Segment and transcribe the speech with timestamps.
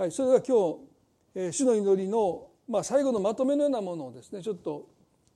[0.00, 0.78] はい、それでは今日、
[1.34, 4.88] えー、主の祈りの、まあ、最後のまとめのようなものをですねちょっと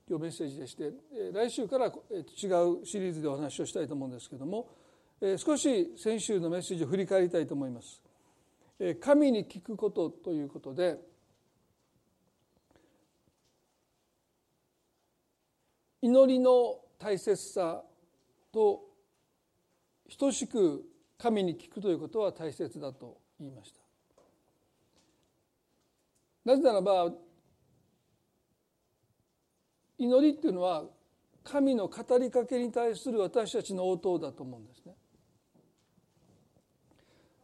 [0.09, 4.67] 今日メッセージでして、えー、来週から、えー、違うシリーズでお話をしたいと思うんですけども、
[5.21, 8.01] えー、少し先週のメッセージを振り返りたいと思います。
[8.79, 10.97] えー、神に聞くことということで
[16.01, 17.83] 祈りの大切さ
[18.51, 18.81] と
[20.17, 20.83] 等しく
[21.19, 23.84] 神に聞くということは大切だと言いました。
[26.45, 27.11] なぜならば
[29.97, 30.83] 祈りっていうのは
[31.43, 34.93] 神の語りかけに対する私たちの応答だと思うんですね。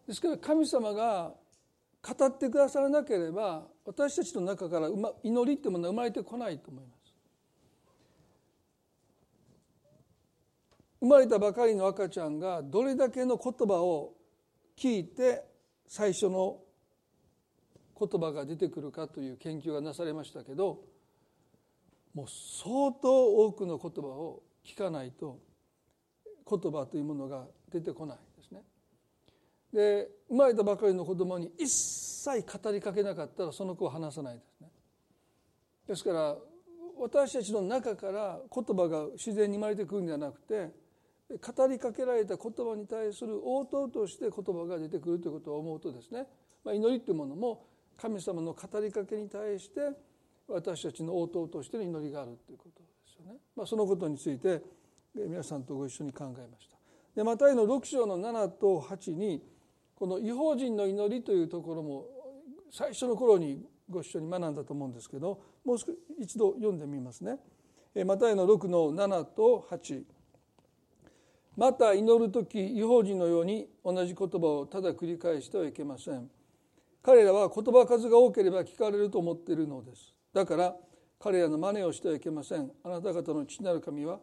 [0.08, 1.34] ですから神様が
[2.02, 4.90] 語ってくださらなければ私たちの中から
[5.24, 7.16] 祈りっていうものは生まれてこないと思います。
[11.00, 14.14] 生まれたばかりの赤ちゃんがどれだけの言葉を
[14.78, 15.44] 聞いて
[15.88, 16.60] 最初の
[18.02, 20.80] 言葉が出てくるかという研究がなされましたけど
[22.16, 25.40] もう相当多くの言葉を聞かないと
[26.50, 28.62] 言葉というものが出てこないですね。
[29.72, 34.70] で生まれたばかりの子供に一切語りかけなかったらその子は話さないですね。
[35.88, 36.38] ですから
[36.98, 40.70] 私たちの中から言葉が自然に生まれてくるんではなくて
[41.30, 46.28] 語りかけられた言葉に対する応答として言葉が出てくるということを思うとですね、
[46.64, 47.66] まあ、祈りというものも
[48.02, 49.82] 神様の語りかけに対して
[50.48, 53.40] 私たちの応答としての祈りがあるということですよね。
[53.56, 54.62] まあ、そのことについて
[55.14, 56.78] 皆さんとご一緒に考えました。
[57.16, 59.44] でマタイの6章の7と8に
[59.96, 62.08] この違法人の祈りというところも
[62.72, 65.78] 最初の頃にご一緒に学んだと思うんですけどもう
[66.18, 67.38] 一度読んでみますね。
[68.06, 70.04] マタイの6の7と8
[71.58, 76.30] また祈る時違法人のように同じ言葉をただ繰り返してはいけません。
[77.04, 80.14] 彼らは言葉数が多ければ聞かれると思っているのです。
[80.34, 80.76] だから
[81.20, 82.72] 彼らの真似をしてはいけません。
[82.84, 84.20] あなた方の父なる神は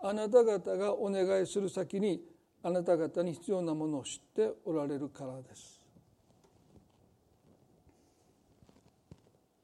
[0.00, 2.22] あなた方がお願いする先に
[2.62, 5.78] あなた方に必要なものを知っておられるからです。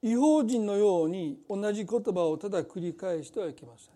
[0.03, 3.95] 違法人のように同じ言葉をただ繰り返してはいけません。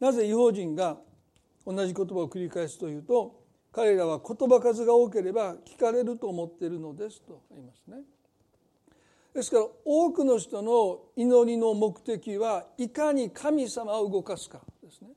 [0.00, 0.98] なぜ違法人が
[1.64, 3.35] 同じ言葉を繰り返すというと
[3.76, 7.98] 彼らは言葉数が多ければ聞かれると思っているのですと言いますね。
[9.34, 15.10] ですから多くの人の祈りの目的はいかに神様を動かすかですね。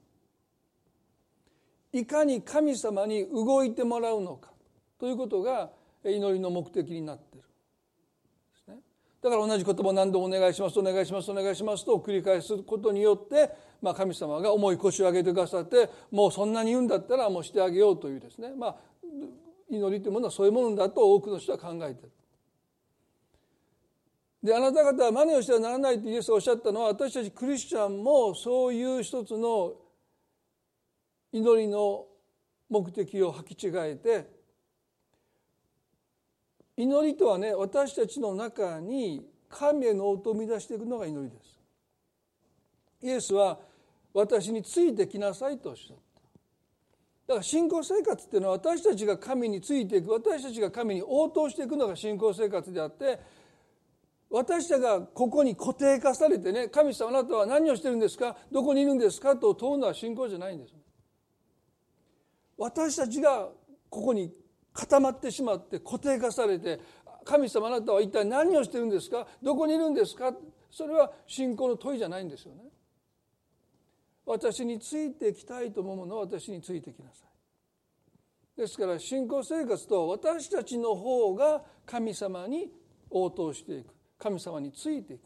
[1.93, 4.51] いかに神様に動いてもらうのか
[4.99, 5.69] ということが
[6.03, 7.47] 祈りの目的になっている。
[9.21, 13.49] だから同じ言葉を何度もお願いしますお願いしますお願いしますと繰り返すことによって
[13.81, 18.75] まあ、神様が重い腰を上げてくださってもうそんなに言うんだったらもうしてあげようというですね、まあ、
[19.69, 22.11] 祈りというものはそういうものだと多くの人は考えている。
[24.41, 29.73] であなた方は真似をしてはならないとイエスがおっしゃったのは私たちクリスチャンもそういう一つの
[31.33, 32.05] 祈りの
[32.69, 34.38] 目的を履き違えて
[36.79, 41.59] 祈りとはね私たちの中に神への音を生み出していくのが祈りです。
[43.01, 43.59] イエスは
[44.13, 46.21] 私についてきなさいとおっしゃった
[47.27, 53.19] だから信仰生活っていうのは私たちが神についていく私たちが神に応答していくのが信仰生活であって
[54.29, 60.73] 私たちがここに固定化されてね神様あなたは何をしてるんですかどこにいるんですかと問うのは信仰じゃないんです
[62.57, 63.49] 私たちが
[63.89, 64.31] ここに
[64.79, 66.79] 固まってしまって固定化されて
[67.25, 69.27] 神様あなたは一体何をしてるんですか？
[69.43, 70.33] どこにいるんですか？
[70.71, 72.61] それは信仰の問いじゃないんですよね。
[74.25, 77.25] 私についてきたいと思うものは私についてきなさ
[78.57, 78.61] い。
[78.61, 82.71] ですから信仰生活と私たちの方が神様に
[83.09, 83.93] 応答していく。
[84.17, 85.21] 神様についていく。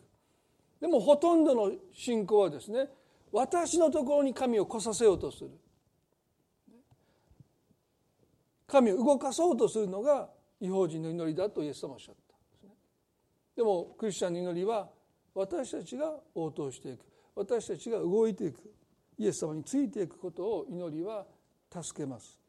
[0.81, 2.87] でもほとんどの信仰はですね
[3.31, 5.51] 私のところに神を来させようとする。
[8.73, 10.29] 神を動かそうとするのが
[10.59, 12.75] 違法人の祈りだとイエス様はおっしゃったでね。
[13.55, 14.89] でもクリスチャンの祈りは
[15.35, 17.05] 私たちが応答していく
[17.35, 18.73] 私たちが動いていく
[19.19, 21.27] イエス様についていくことを祈りは
[21.71, 22.39] 助けます。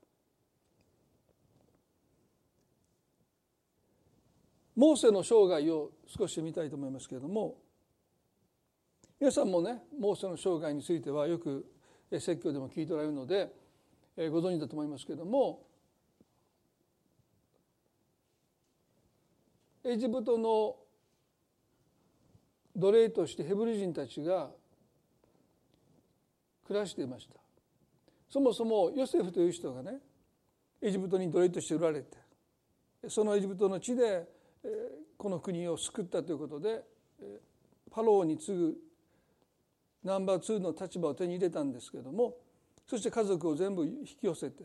[4.75, 7.59] モーセの生涯を少し見たいと思いますけれども
[9.21, 11.65] 皆さんもねモーセの生涯についてはよく
[12.11, 13.53] 説教でも聞いておられるので
[14.17, 15.63] ご存知だと思いますけれども
[19.85, 20.77] エジプトの
[22.77, 24.51] 奴隷としてヘブル人たちが
[26.67, 27.35] 暮らしていました。
[28.29, 29.99] そもそもヨセフという人がね
[30.83, 32.17] エジプトに奴隷として売られて
[33.09, 34.27] そのエジプトの地で
[35.17, 36.83] この国を救ったということで
[37.91, 38.75] パローに次ぐ
[40.03, 42.35] ナンバー2の立場を手に入れたんですけども
[42.87, 44.65] そして家族を全部引き寄せて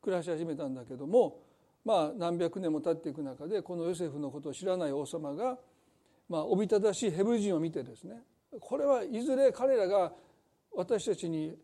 [0.00, 1.40] 暮らし始めたんだけども
[1.84, 5.58] まあ何百年も経っていく中でこのヨセフのことを知らない王様が
[6.28, 8.22] まあおびただしいヘブル人を見てですね
[8.60, 10.12] これはいずれ彼らが
[10.72, 11.56] 私たちに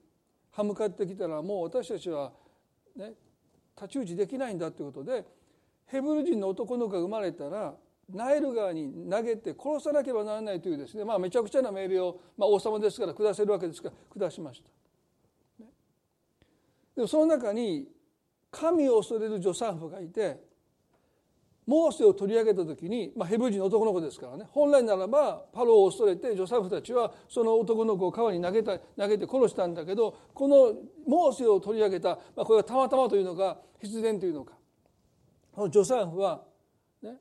[0.50, 2.32] 歯向かってきたらもう私たちは
[2.96, 3.12] ね
[3.74, 5.24] 太刀打ちできないんだということで
[5.86, 7.74] ヘブル人の男の子が生まれたら
[8.12, 14.70] ナイル川に投げて殺さなければならないというですね、まあ、めちゃくちゃな命令を、まあ、王様ですから下せるわけですから下しました。
[16.94, 17.88] でもその中に
[18.50, 20.40] 神を恐れる助産婦がいて
[21.66, 30.74] モーセを取り上げた時に、まあ、ヘブル人の男の子ですからね本来ならばパロを恐れて助産婦たちはその男の子を川に投げた投げて殺したんだけどこの
[31.06, 34.54] モーセを取り上げた、まあ、これはたまたまというのか必然というのか
[35.52, 36.44] この助産婦は
[37.02, 37.14] ね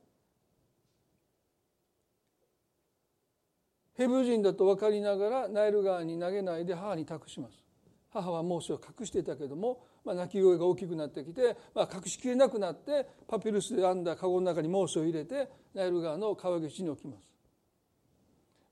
[3.96, 7.66] ヘブル人だと分かりながらナイル川に投げないで母に託します。
[8.12, 17.28] 母はモーセを隠していたけどもまあ、泣き声が大きくなってきて、まあ、隠しきれなくなってパピルスで編んだ籠の中にモースを入れてナイル川の川岸に置きます。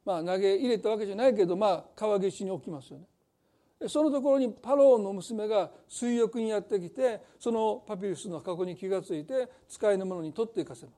[0.06, 3.06] まあ、投げ入れたわけじゃないけど、まあ、川岸に置きますよね。
[3.89, 10.95] そのところにパローンの娘が水浴にやってきてそのパピルスの籠に気が付いて使いのものに取っていかせます。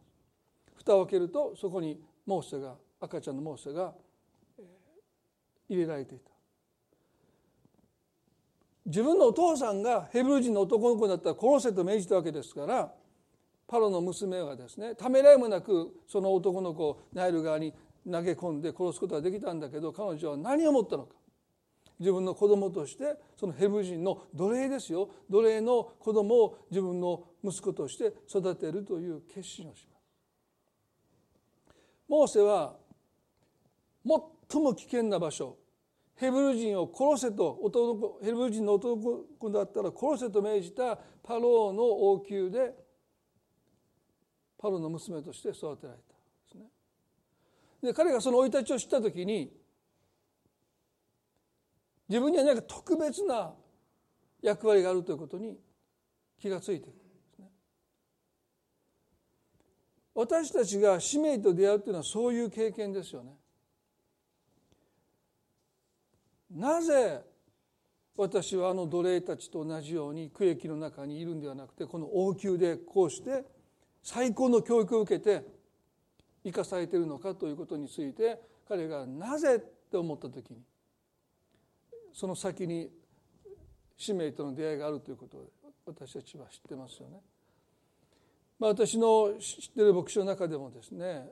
[0.75, 3.93] 蓋を開けるとそこにモーセが赤ちゃんのモーセが
[5.67, 6.34] 入れられていた。
[8.85, 12.93] 自分のお父さんがヘブル人の男の子だったら殺せと命じたわけですから
[13.67, 17.73] パロの娘はですねためらいもなくその男の子をナイル側に
[18.09, 21.15] 投げ込んで殺すことができたんだけど彼女は何を思ったのか
[21.99, 30.05] 自分の子供としてそのヘブル人の奴隷ですよ奴隷の子供を自分の息子として育てるという決心をします。
[32.07, 32.75] モーセは
[34.51, 35.57] 最も危険な場所
[36.15, 42.73] ヘブル人を殺せと男ヘブル人の男だったら殺せと命じたパローの王宮で
[44.57, 46.19] パローの娘として育てられたで
[46.49, 46.63] すね。
[47.81, 49.51] で彼がその生い立ちを知った時に
[52.07, 53.53] 自分には何か特別な
[54.41, 55.57] 役割があるということに
[56.39, 57.05] 気がついていく。
[60.13, 63.33] 私たちが使命と出会うというのはそういう経験ですよね。
[66.55, 67.21] なぜ
[68.17, 73.43] 私はあの奴隷たちと同じように区域の中にいるんではなくてこの王宮でこうして
[74.01, 75.43] 最高の教育を受けて
[76.45, 80.61] 生かされているのかということについて彼がなぜって思った時に
[82.13, 82.89] その先に
[83.97, 85.49] 使命との出会いがあるということを
[85.85, 87.19] 私たちは知ってますよね。
[88.57, 91.27] まあ、私の知ってる牧師の中でもですね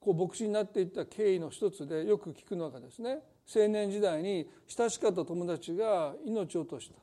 [0.00, 3.18] こう牧師になっていった経緯の一つでよく聞くのがですね
[3.52, 6.96] 青年時代に親しかった友達が命を落とした。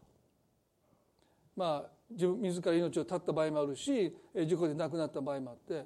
[1.56, 4.16] まあ自分自ら命を絶った場合もあるし
[4.46, 5.86] 事故で亡くなった場合もあって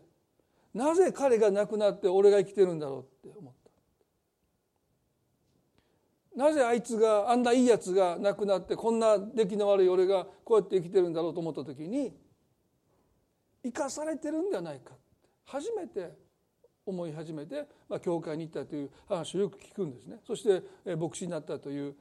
[0.73, 3.53] なぜ彼が亡くなって俺が生きてるんだろうって思っ
[6.33, 6.39] た。
[6.43, 12.13] なぜあいつがあんないいやつが亡くなってこんな出来の悪い俺がこうやって生きてるんだろうと思った時に
[13.63, 14.99] 生かされてるんではないかって。
[15.45, 16.13] 初めて
[16.89, 20.17] 思い始めて、まあ、教会に行ったという話をよく聞くんですね。
[20.25, 21.95] そして牧師になったという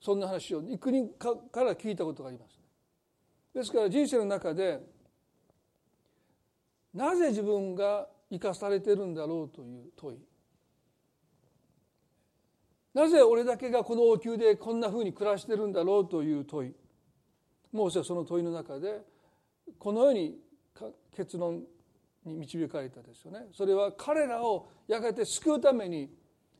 [0.00, 2.58] そんな話を幾人かから聞いたことがあります。
[3.54, 4.80] ですから人生の中で
[6.94, 10.18] なぜ自分が生かされてるんだろうという問い。
[12.94, 16.74] なぜ俺だけがこの王宮でこんなふうに暮らしてるんだろうという問い。
[17.72, 19.02] モーセはその問いの中で
[19.78, 20.38] このように
[21.14, 21.62] 結論
[22.28, 23.46] に導かれたですよね。
[23.52, 26.10] それは彼らをやがて救うために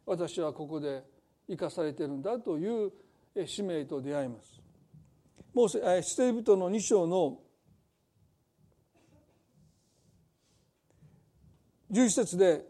[0.06, 1.04] 私はここで
[1.48, 2.92] 生かされているんだという
[3.46, 4.60] 使命と出会います。
[5.54, 7.40] もう出エジプトの2章の
[11.90, 12.64] 11節で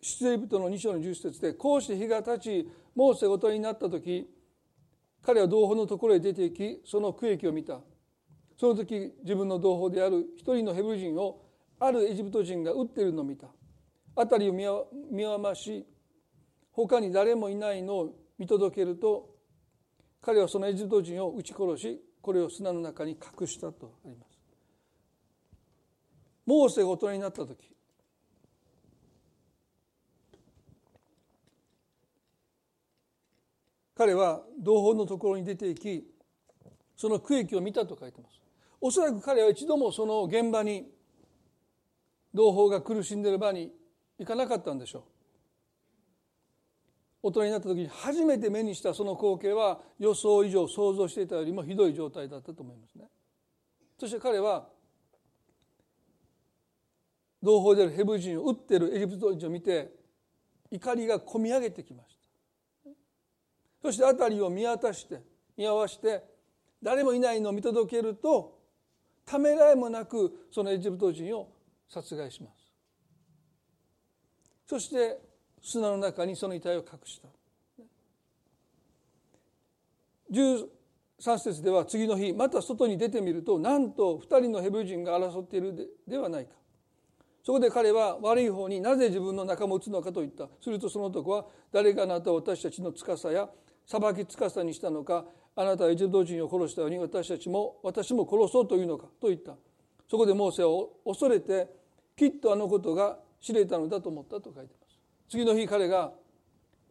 [0.00, 4.28] 出エジプトの2章の11節でこうして日が経ちモーセごとになった時
[5.22, 7.80] 彼は同胞のところへ出て行きその区域を見た。
[8.58, 11.42] その時自分の同胞である一人のヘブル人を
[11.84, 13.48] あるエジプト人が撃っているのを見た。
[14.14, 15.84] 辺りを見回し
[16.70, 19.30] 他に誰もいないのを見届けると
[20.20, 24.38] 彼はそのエジプト人を撃ち殺しこれを砂の中に隠したとあります。
[26.46, 27.56] モーセが大人になった時
[33.96, 36.04] 彼は同胞のところに出て行き
[36.96, 38.40] その区域を見たと書いてます。
[38.80, 40.86] おそらく彼は一度もその現場に
[42.34, 43.72] 同胞が苦しんでる場に
[44.18, 45.02] 行かなかったんでしょう。
[47.24, 53.04] 大人になった時に初めて目にしたその光景は予想以上想像していたよりもひどい状態だったと思いますね。
[53.98, 54.66] そして彼は
[57.42, 59.92] 同胞であるヘブ人を撃っているエジプト人を見て
[60.70, 62.16] 怒りがこみ上げてきまし
[62.84, 62.90] た。
[63.82, 65.20] そして辺りを見渡して
[65.56, 66.24] 見合わせて
[66.82, 68.58] 誰もいないのを見届けると
[69.24, 71.52] ためらいもなくそのエジプト人を
[71.92, 72.72] 殺害します。
[74.66, 75.20] そして
[75.60, 77.28] 砂の中にその遺体を隠した。
[80.32, 86.52] 13節では次の日また外に出てみるとなんと2人のヘブ人が争っているではないか。
[87.44, 90.48] そこで彼は悪い方になぜ自分の仲間を撃つのかと言った。
[90.62, 93.50] するとその男は誰があなたを私たちの司や
[93.84, 95.26] 裁き司にしたのか。
[95.54, 99.54] あなたはエジプト人を殺したように私たちも私も殺そうというのかと言った。
[100.08, 101.81] そこでモーセを恐れて
[102.16, 104.98] きっとあのことが知れたのだと思ったと書いてます。
[105.28, 106.12] 次の日彼が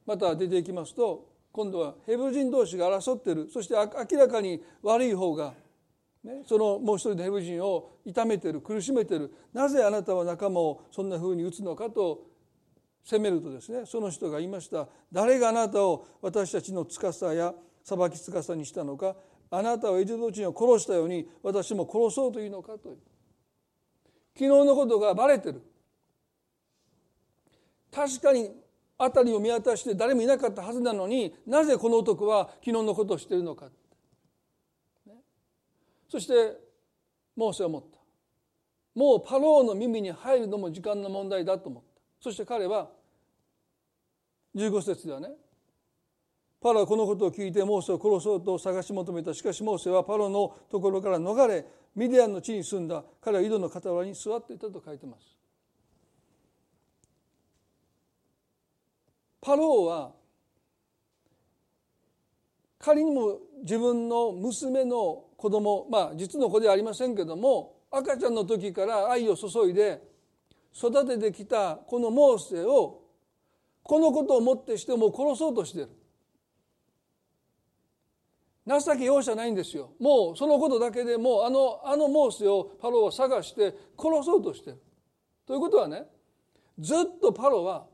[0.05, 3.49] また出ていきますと今度はヘブ人同士が争っている。
[3.51, 5.53] そして明らかに悪い方が
[6.23, 9.33] ね、そのもう一人のヘブ人を痛めてる苦しめてる。
[9.53, 12.27] なぜあなたは仲間をそんなふうに打つのかと
[13.03, 14.87] 責めるとですねその人が言いました。
[15.11, 19.15] 誰があなたを私たちの司や裁き司にしたのか。
[19.49, 22.89] あなたはエジプト人を殺したように私も殺そうというのかと。
[22.89, 22.97] いう
[24.33, 25.61] 昨日のことがバレてる。
[27.91, 28.49] 確かに
[28.97, 33.67] 辺りを見渡して誰もいなかったはずなのになぜこの男は昨日のことをしているのか。
[36.07, 36.57] そして
[37.35, 37.97] モーセは思った。
[38.93, 42.01] もうパローの耳に入るのも時間の問題だと思った。
[42.19, 42.89] そして彼は
[44.55, 45.29] 15節ではね
[46.61, 49.33] パロはこのことを聞いてモーセを殺そうと探し求めた。
[49.33, 55.23] しかしモーセはパロのところから逃れミディアンの地に住んだ彼は井戸の傍らに座っていたと書いてます。
[59.41, 60.11] パローは
[62.77, 70.01] 仮にも自分の娘の子供まあ実の子ではありませんけども赤ちゃんの時から愛を注いで
[70.75, 73.01] 育ててきたこのモーセを
[73.83, 75.89] このことをもってしても殺そうとしている。
[78.65, 79.93] 情け容赦ないんですよ。
[79.99, 84.81] もうそのことだけでもうあのあのモーセをパロは探して殺そうとしてる。
[85.47, 86.05] ということはね
[86.79, 87.87] ずっとパロは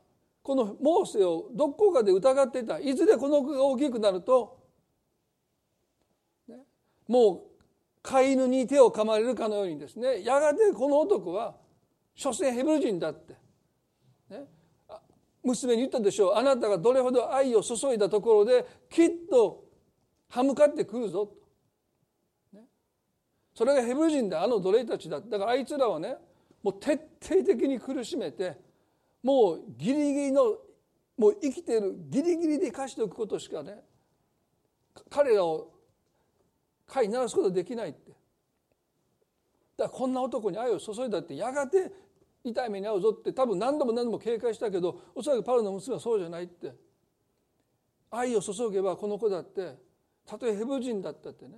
[0.44, 2.80] このモーセをどこかで疑っていた。
[2.80, 4.60] いずれこの子が大きくなると
[6.48, 6.58] ね
[7.08, 7.42] もう
[8.02, 10.24] 飼い犬に手を噛まれるかのようにですね。
[10.24, 11.56] やがてこの男は
[12.14, 13.36] 所詮ヘブル人だって、
[14.30, 14.46] ね、
[15.44, 16.34] 娘に言ったでしょう。
[16.36, 19.67] あなたがどれほど愛を注いだところできっと
[20.30, 21.36] 歯向かってくるぞと、
[22.58, 22.66] ね、
[23.54, 25.22] それがヘブル人であの奴隷たちだ。
[25.22, 26.16] だからあいつらはね
[26.62, 28.58] もう徹底的に苦しめて
[29.24, 30.58] もうギリギリの
[31.18, 33.80] もう生きているギリギリで生かしておくことしかね
[35.10, 35.72] 彼らを
[36.88, 38.12] 飼いならすことはできないって。
[39.78, 41.92] だからこんな男に愛を注いだってやがて
[42.44, 46.74] 痛い目に遭うぞって多分何度も何度も警戒したけどおそらくパウロの娘はそうじゃないって。
[48.10, 49.76] 愛を注げばこの子だって
[50.28, 51.56] たとえヘブ人だったってね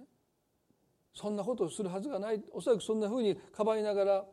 [1.13, 2.41] そんなことをするはずがない。
[2.53, 4.25] おそらくそんなふうにかばいながら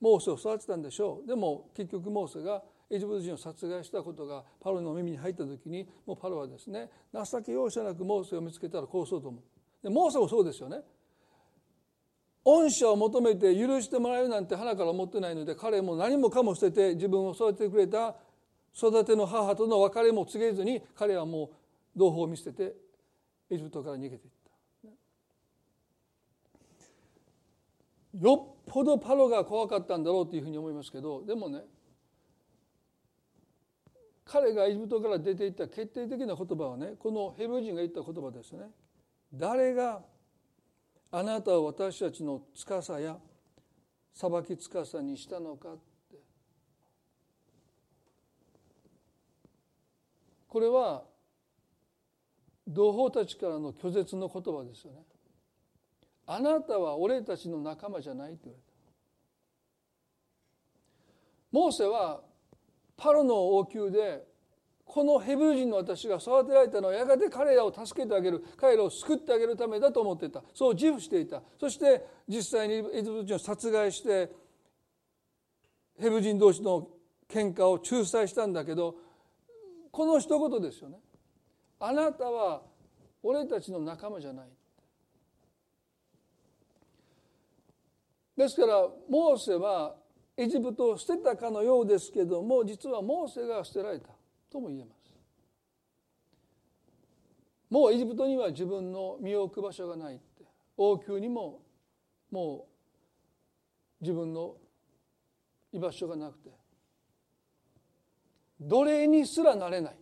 [0.00, 1.28] モーセを育てたんでしょう。
[1.28, 9.42] でも結局モーセがエジプト人を殺害したことがパロの耳に入った時にもうパロはですね情け容赦なくモーセを見つけたら殺そうと思う。
[9.82, 10.80] でモーセもそうですよね。
[12.44, 18.16] 恩赦を求めて許してもらえるなんて鼻から思ってないので彼も何もかも捨てて自分を育ててくれた
[18.76, 21.50] 育ての母との別れも告げずに彼はもう
[21.94, 22.74] 同胞を見捨てて
[23.52, 24.88] エジプトから逃げていった。
[28.18, 31.62] よっぽどパロが怖かったんだろうというふうに思いますけどでもね
[34.24, 38.66] 彼がエジプトから出ていった決定的な言葉はねこのヘブル人が言った言葉ですね。
[39.34, 40.02] 誰が
[41.10, 43.18] あなたを私たちの司や
[44.14, 45.76] 裁き司にしたのかっ
[46.10, 46.16] て。
[50.48, 51.04] これは
[52.66, 54.98] 同胞たちからの拒絶の言葉ですよね。
[56.26, 58.72] あなたは俺たちの仲間じゃないって言われた。
[61.50, 62.22] モーセは
[62.96, 64.24] パロの王宮で
[64.84, 74.30] このヘブル人の私が育てられたのはやがて彼らを助けてあげる彼らを救ってあげるためだと思っていたそう自負していたそして実際にエジプト人を殺害して
[75.98, 76.88] ヘブル人同士の
[77.28, 78.96] 喧嘩を仲裁したんだけど
[79.90, 80.98] この一言ですよね
[81.84, 82.62] あなたは
[83.24, 84.46] 俺たちの仲間じゃない。
[88.36, 89.96] ですからモーセは
[90.36, 94.08] エジプトを捨てたかのようですけども実はモーセが捨てられた
[94.50, 95.12] とも言えます。
[97.68, 100.44] もうエジプトには自分の身を置く場所がないって。
[100.76, 101.62] 王宮にも
[102.30, 102.68] も
[104.00, 104.54] う自分の
[105.72, 106.50] 居場所がなくて。
[108.60, 110.01] 奴隷にすらなれない。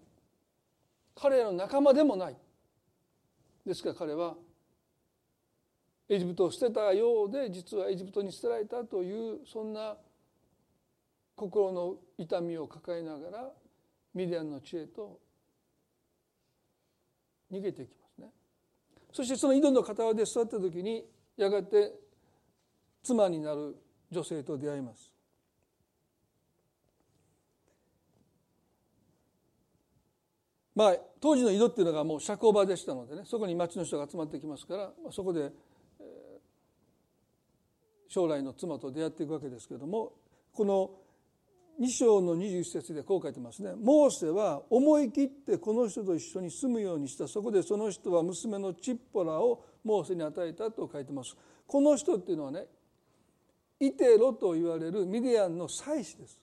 [1.21, 2.37] 彼らの仲間でもない。
[3.67, 4.37] ですから彼は
[6.09, 9.97] エジプトを捨てたようで実はエジプトに捨てられたというそんな
[11.37, 13.53] 心の痛みを抱えながら
[14.15, 15.21] ミディアンの地へと
[17.53, 18.29] 逃げていきますね。
[19.13, 21.05] そしてその井戸の傍で座った時に
[21.37, 21.93] やがて
[23.03, 23.77] 妻になる
[24.11, 25.13] 女性と出会います。
[30.75, 35.53] まあ当時の井戸っていうのがもう社交場でしたのでねそこに町の人が集まってきますから、そこで、
[38.09, 40.13] 将来の妻と出会っていくわけですけれども
[40.53, 40.91] この
[41.81, 43.73] 2章の21節でこう書いてますね。
[43.75, 47.27] モーセは思い切ってこの人と一緒に住むようにした。
[47.27, 51.35] そこでその人は娘のチッポラをモーセに与えたと書いてます。
[51.67, 52.67] この人っていうのはね、
[53.79, 56.39] イテロと言われるミディアンの祭司です。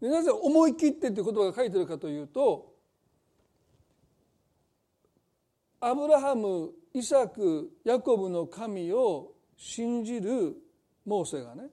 [0.00, 2.71] でなぜ思い切ってっていう言葉が書いてるかというと、
[5.84, 10.54] アブラハム、イサク、ヤコブの神を信じる
[11.04, 11.64] モーセがね、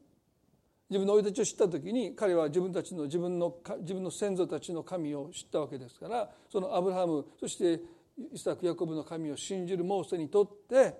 [0.89, 7.79] 自分の生い立ちを知った時に彼は自分たちの自分の自分の先祖たちの神を知ったわけですからそのアブラハムそして
[8.33, 10.95] イサク・ヤコブの神を信じるモーセにとって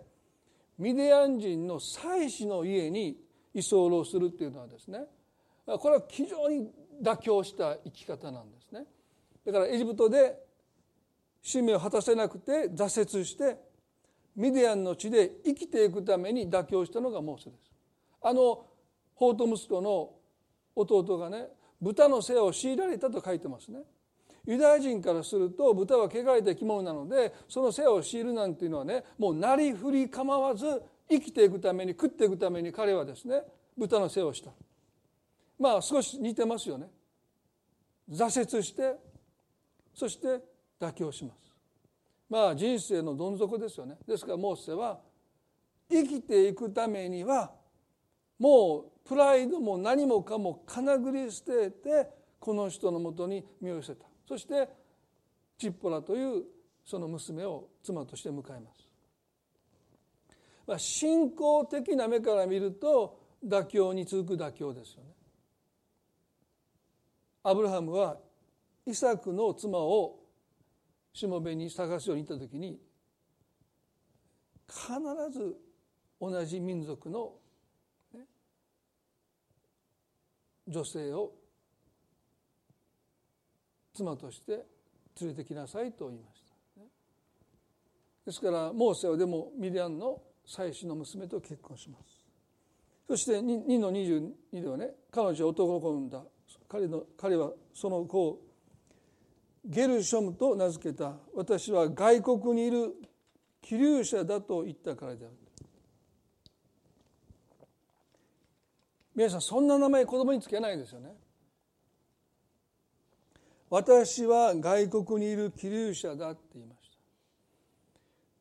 [0.78, 3.18] ミディアン人の祭司の家に
[3.56, 5.00] 居候するっていうのはですね
[5.66, 6.70] これは非常に
[7.02, 8.86] 妥協した生き方なんですね。
[9.46, 10.36] だからエジプトで
[11.42, 13.58] 使命を果たせなくて挫折して
[14.36, 17.72] ミディアンの地で生きていくために妥協したのがモーセです。
[18.22, 18.66] あの
[19.16, 20.12] 法と息子の
[20.76, 21.48] 弟がね
[21.82, 23.80] 豚の世話を強いられたと書いてますね。
[24.46, 33.44] ユダヤ人からすると豚は汚れた生き物なのでその世話を強いるなんていうのはねもうなりふり構わず生きていくために食っていくために彼はですね
[33.78, 34.52] 豚の世話をした。
[35.60, 36.88] まあ少し似てますよね。
[38.10, 38.96] 挫折して
[39.94, 40.40] そして
[40.80, 41.38] 妥協します
[42.30, 45.00] まあ人生のどん底ですよねですからモーセは
[45.90, 47.52] 生きていくためには
[48.38, 52.08] もうプライドも何もかもかなぐり捨てて
[52.40, 54.70] この人のもとに身を寄せたそして
[55.58, 56.44] チッポラという
[56.86, 58.88] その娘を妻として迎えます。
[60.66, 65.10] まあ、信仰的な目から見ると妥協に続く妥協ですよね。
[67.44, 68.18] アブラハムは
[68.86, 70.19] イサクの妻を
[71.14, 72.80] しもべに探すように行った時に
[74.68, 74.90] 必
[75.32, 75.58] ず
[76.22, 77.34] 同じ民族の
[80.68, 81.32] 女性を
[83.94, 84.66] 妻として
[85.20, 86.50] 連れてきなさいと言いました。
[88.26, 92.04] ですからモーセはでもミディアンの妻子の娘と結婚します。
[93.08, 96.24] そして2の22ではね彼女は男の子を産んだ
[96.68, 98.42] 彼の彼はその子を
[99.70, 102.96] ゲルショムと名付けた私は外国にいる
[103.62, 105.36] 気流者だと言ったからである。
[109.16, 111.14] 皆さんそんな名前子供につけないですよね。
[113.70, 116.90] 私は外国にいる気流者だって言いまし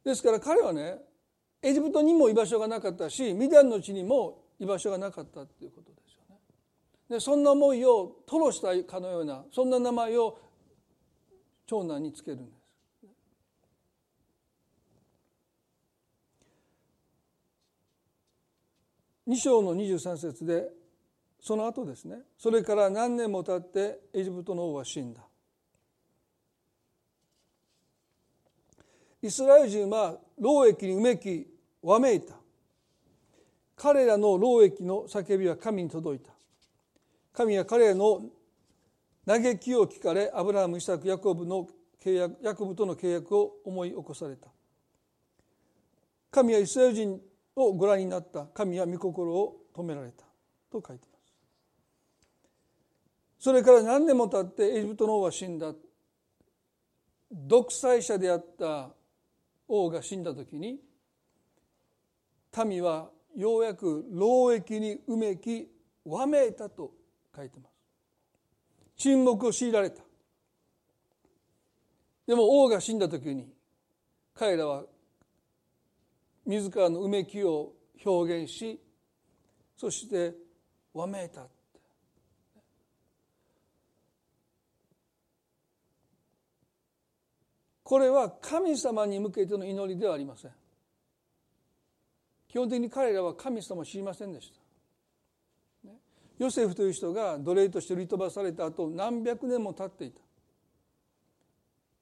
[0.04, 0.08] た。
[0.08, 0.96] ですから彼はね
[1.60, 6.36] エジプトにも居場所がなかったしミディアンの地にも居場所がなかったっていうことですよね。
[7.10, 10.38] でそんな思いを吐露したかのようなそんな名前を
[11.68, 12.58] 長男につけるんです。
[19.28, 20.70] 2章の23節で
[21.38, 22.20] その後ですね。
[22.38, 25.20] それから何年も経ってエジプトの王は死んだ。
[29.20, 31.46] イスラエル人は労役にうめき
[31.82, 32.34] わめいた。
[33.76, 36.32] 彼らの労役の叫びは神に届いた。
[37.34, 38.22] 神は彼らの
[39.28, 41.68] 嘆きを聞かれアブラハムイサクヤコブの
[42.02, 44.48] 契約ヤコブとの契約を思い起こされた。
[46.30, 47.20] 神はイスラエル人
[47.54, 48.46] をご覧になった。
[48.46, 50.24] 神は御心を止められた。
[50.72, 51.34] と書いています。
[53.38, 55.74] それから何年も経ってエジプトの王は死んだ。
[57.30, 58.88] 独裁者であった。
[59.68, 60.80] 王が死んだ時に
[62.64, 65.70] 民はようやく労役にうめき
[66.06, 66.92] わめいたと
[67.36, 67.77] 書いてます。
[68.98, 70.02] 沈黙を強いられた。
[72.26, 73.48] でも王が死んだ時に
[74.34, 74.84] 彼らは
[76.44, 77.72] 自らのうめきを
[78.04, 78.78] 表現し
[79.76, 80.34] そして
[80.92, 81.46] わめいた
[87.82, 90.50] これは神様に向けての祈りではありません。
[92.46, 94.67] 基本的に彼らは神様を知りませんでした。
[96.38, 100.20] ヨセフという人が奴隷として売り飛ばされた後何百年も経っていた。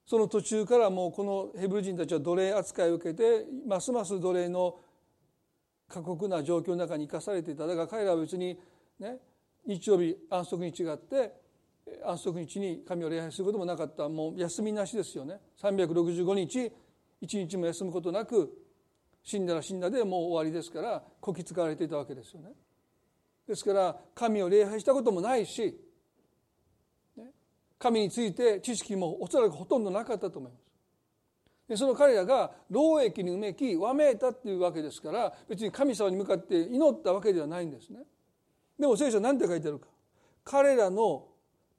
[0.05, 4.79] その途中からもうこのヘブル人たちは奴隷扱いを受けてますます奴隷の
[5.89, 7.67] 過酷な状況の中に生かされていた。
[7.67, 8.57] だから彼らは別に
[8.99, 9.17] ね
[9.65, 11.33] 日曜日安息に違って
[12.05, 14.07] 安息日に神を礼拝することもなかった。
[14.07, 15.39] もう休みなしですよね。
[15.61, 16.71] 365日
[17.19, 18.53] 一日も休むことなく
[19.23, 22.51] 死んだら死んだでもう終わりですからこき使われていたわけですよね。
[23.47, 25.79] ですから神を礼拝したこともないし
[27.79, 30.63] 神について知識もおそらくほとんどなかったと思います。
[31.69, 37.99] でその彼らが労役にうめきわめいたっていうわけですから別に神様に向かって祈ったわけではないんですね。
[38.79, 39.87] でも聖書は何て書いてあるか。
[40.43, 41.27] 彼らの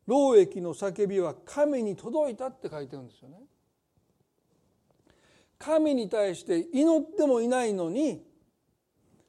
[0.07, 3.39] 労役の叫びは神に届いたって書いてるんですよね。
[5.59, 8.23] 神に対して祈ってもいないのに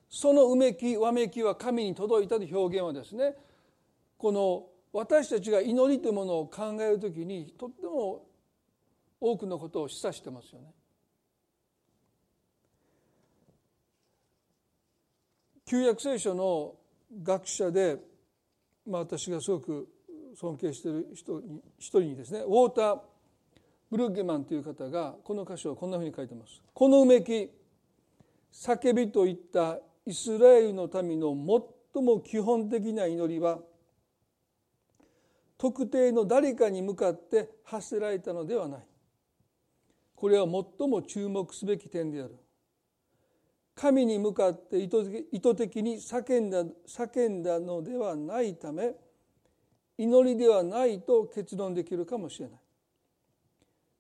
[0.10, 3.36] そのうめきわめきは神に届いたという表現はですね
[4.18, 8.26] この私たちが祈りというものを考えるときにとっても
[9.22, 10.68] 多くのことを示唆してますよね。
[15.66, 16.74] 旧約聖書の
[17.22, 17.98] 学者で、
[18.88, 19.88] まあ、私がすごく
[20.36, 23.00] 尊敬している人に一人にですねウォーター・
[23.92, 26.62] ブルッゲマンという方がこの箇所をこんなふうに書いてます。
[26.74, 27.52] このうめき
[28.52, 31.36] 叫びといったイスラエルの民の
[31.94, 33.60] 最も基本的な祈りは
[35.58, 38.82] 特定の誰かに向かって発せられたのではない。
[40.16, 42.38] これは最も注目すべき点である。
[43.76, 48.94] 神に向かって意図的に叫んだ叫んだのではないため
[49.98, 52.60] 祈りではないと結論できるかもしれない。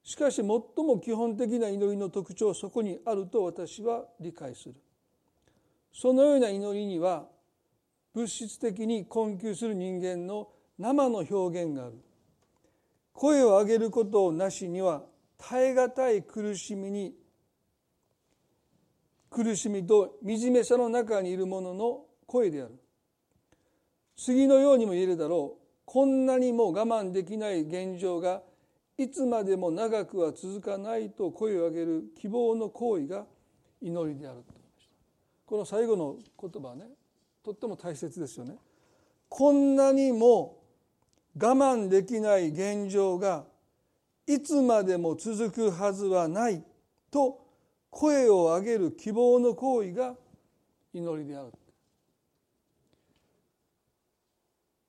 [0.03, 4.75] しかし最も基本的な祈りの特徴そこにあると私は理解する。
[5.93, 7.27] そのような祈りには
[8.13, 11.95] 物質的に困窮する人間の生の表現がある。
[13.13, 15.03] 声を上げることなしには
[15.37, 17.13] 耐え難い苦しみに
[19.29, 22.79] 苦しみと惨めさの中にいる者の声である。
[24.15, 25.59] 次のようにも言えるだろう。
[25.85, 28.41] こんなにも我慢できない現状が
[28.97, 33.25] いつまでも長くは続かないと声を上げる希望の行為が
[33.81, 34.43] 祈りである
[35.49, 36.83] この最後の言葉はね
[37.43, 38.53] とっても大切ですよね。
[39.27, 40.59] こんなにも
[41.35, 43.45] 我慢できない現状が
[44.27, 46.63] いつまでも続くはずはない
[47.09, 47.43] と
[47.89, 50.13] 声を上げる希望の行為が
[50.93, 51.51] 祈りである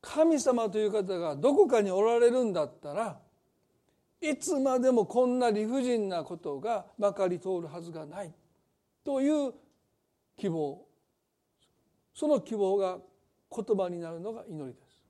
[0.03, 3.19] 神様という方がどこかにおられるんだったら
[4.21, 8.35] いつまでもこんな理不尽なことがまかり通るはずがない
[9.03, 9.55] という
[10.41, 10.81] 希望。
[12.15, 12.99] その希望が
[13.55, 15.03] 言葉になるのが祈りです。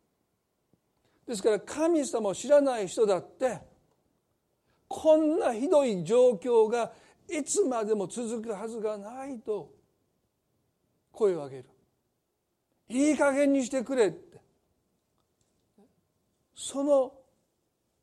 [1.28, 3.60] ですから神様を知らない人だって
[4.88, 6.92] こんなひどい状況が
[7.28, 9.70] いつまでも続くはずがないと
[11.12, 11.64] 声を上げる。
[12.88, 14.40] いい加減にしてくれって。
[16.56, 17.12] その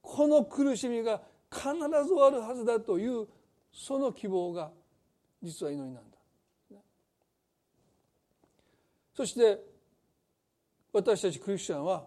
[0.01, 3.27] この苦しみが必ず終わるはずだという
[3.73, 4.71] その希望が
[5.43, 6.16] 実は祈りなんだ。
[9.17, 9.59] そして
[10.93, 12.05] 私たちクリスチャンは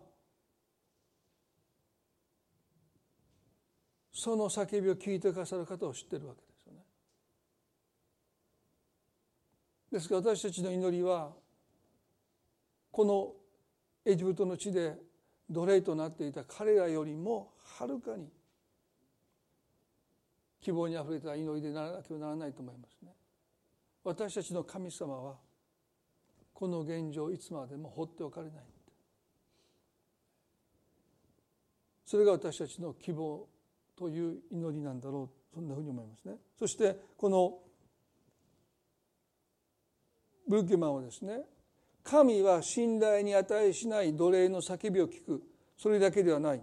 [4.13, 6.79] その叫びを聞いてくださる方を知ってるわけですよね。
[9.91, 11.33] ですから私たちの祈りは
[12.93, 13.33] この
[14.05, 14.95] エジプトの地で
[15.51, 18.29] 奴隷となっていた彼らよりもはるかに
[20.61, 23.13] 希望にあふれた祈りでならなければならないと思いますね。
[24.05, 25.50] 私たちの神様は
[26.61, 28.65] この現状いつまでも放っておかれない
[32.05, 33.49] それが私たちの希望
[33.97, 36.35] という祈りなんだろうそんなふうに思いますね。
[36.59, 37.59] そしてこの
[40.49, 41.43] ブルッケマンはですね
[42.03, 45.43] 神は信頼に値しない奴隷の叫びを聞く。
[45.79, 46.63] それだけではない。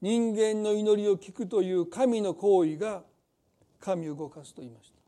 [0.00, 3.02] 人間の祈りを聞くという神の行為が
[3.80, 4.98] 神を動かすと言いました。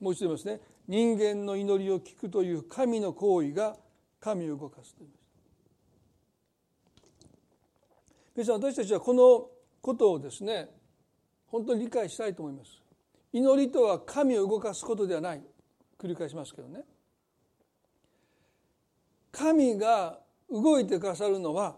[0.00, 0.60] もう一度言いますね。
[0.86, 3.76] 人間の祈りを聞くという神の行為が
[4.20, 5.24] 神を動かすと言いました
[8.36, 9.48] 皆さん私たちはこの
[9.80, 10.68] ことをですね
[11.54, 12.82] 本当に理解したいと思います。
[13.32, 15.42] 祈りとは神を動かすことではない。
[15.96, 16.80] 繰り返しますけどね。
[19.30, 20.18] 神が
[20.50, 21.76] 動いてくださるのは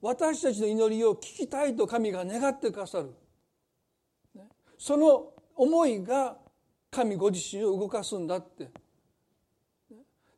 [0.00, 3.12] 私たちの祈りを聞きたいと神が願ってくださる。
[4.78, 6.36] その思いが
[6.96, 8.70] 神ご自身を動かすんだって。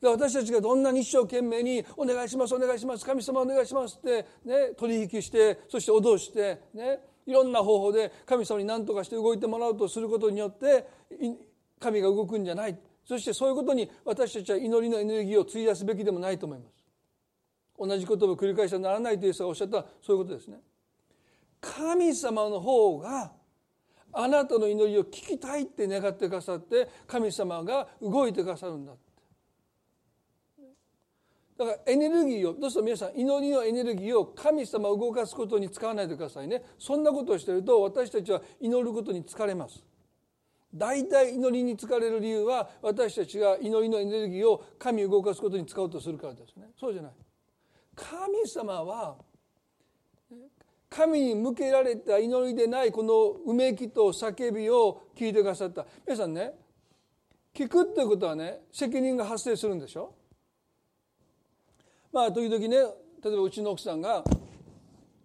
[0.03, 10.87] 私たちがどんなに一生懸命に「お願いしますお願いします神様お願いします」って、ね、取引してそして脅して、ね、いろんな方法で神様に何とかして動いてもらうとすることによって
[11.81, 12.79] 神が動くんじゃない。
[13.05, 16.85] そしてそういうことに私たちは祈りのエネルギーを費やすべきでもないと思います。
[17.79, 20.61] 同じことを繰り返してはならないという人がおっしゃったそういうことですね。
[21.61, 23.38] 神様の方が
[24.13, 28.93] あなたの祈りを聞きたいって願ってくださって神様が動いてくださるんだ
[31.59, 36.63] だからエネルギーをどうしても皆さん祈りのエネルギーを神様を動かすことに使わないでくださいね。
[36.79, 39.83] そんなことをしてると私たちは祈ることに疲れます。
[40.73, 46.69] 大体祈りに疲れる理由は私たちが祈りのエネルギーを神を動かすことに使おうとするからですね。
[46.79, 47.13] そうじゃない。
[47.97, 49.17] 神様は
[50.91, 53.15] 神に向けられた祈りでないこの
[53.47, 55.87] うめきと叫びを聞いてくださった。
[56.07, 56.53] 皆さんね
[57.55, 60.15] 聞くっていうことはね責任が発生するんでしょ？
[62.13, 62.69] まあ時々ね
[63.23, 64.25] 例えばうちの奥さんが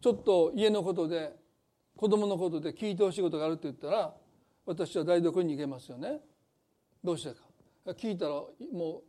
[0.02, 1.32] ちょっと家のことで
[1.95, 4.13] 子供のことで聞いてほしいことがあるって言ったら
[4.65, 6.19] 私は台所に行けますよね。
[7.04, 7.36] どうしてか。
[7.91, 8.32] 聞いたら
[8.71, 9.04] もう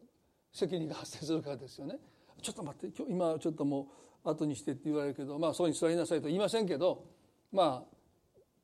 [0.53, 1.97] 責任が発生するからですよね。
[2.43, 3.85] ちょっと待って今ちょっともう
[4.25, 7.05] 後にしてって言われるけどまあそうに座りなさいと言いませんけど
[7.53, 7.95] まあ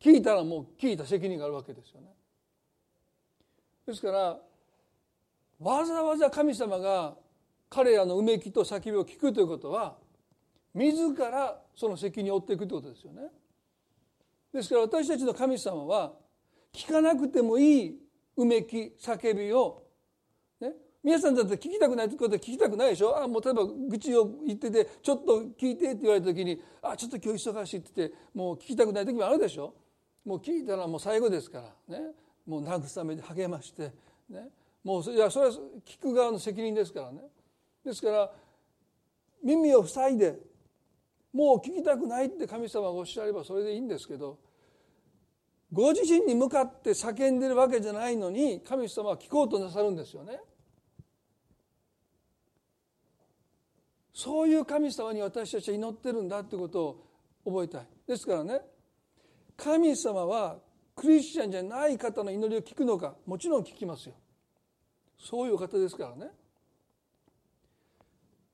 [0.02, 2.08] 聞いたらもう聞いた責任があるわけですよね
[3.86, 4.38] ですから
[5.60, 7.14] わざわざ神様が
[7.68, 9.96] 彼らのうめきと叫びを聞くということは
[10.74, 13.22] 自らその責任を負っていくということですよね。
[14.52, 16.12] ですから私たちの神様は
[16.72, 18.00] 聞かなくてもいい
[18.36, 19.82] うめき叫びを、
[21.02, 23.22] 皆さんだって聞きたくないことは聞きたくないでしょ？
[23.22, 29.72] あもう例えば愚痴を言っててちょっと聞いてって言われた時にあちょっと今日忙しいって言ってもう聞きたくない時もあるでしょ？
[30.24, 32.04] もう聞いたらもう最後ですからね。
[32.46, 33.92] もう慰めで励まして
[34.28, 34.48] ね。
[34.84, 35.52] もういやそれは
[35.86, 37.22] 聞く側の責任ですからね。
[37.84, 38.30] ですから
[39.42, 40.38] 耳を塞いで
[41.32, 44.38] もう聞きたくないって神様がおっしゃればそれでいいんですけど
[45.72, 50.40] ご自身に向かって叫んでるわけじゃないのに神様は聞こうとなさるんですよね。
[54.22, 57.06] そういう神様に私たちは祈ってるんだってことを
[57.42, 57.86] 覚えたい。
[58.06, 58.60] ですからね
[59.56, 60.58] 神様は
[60.94, 64.14] クリスチャンじゃない方の祈りを聞くのかもちろん聞きますよ。
[65.18, 66.32] そういう方ですからね。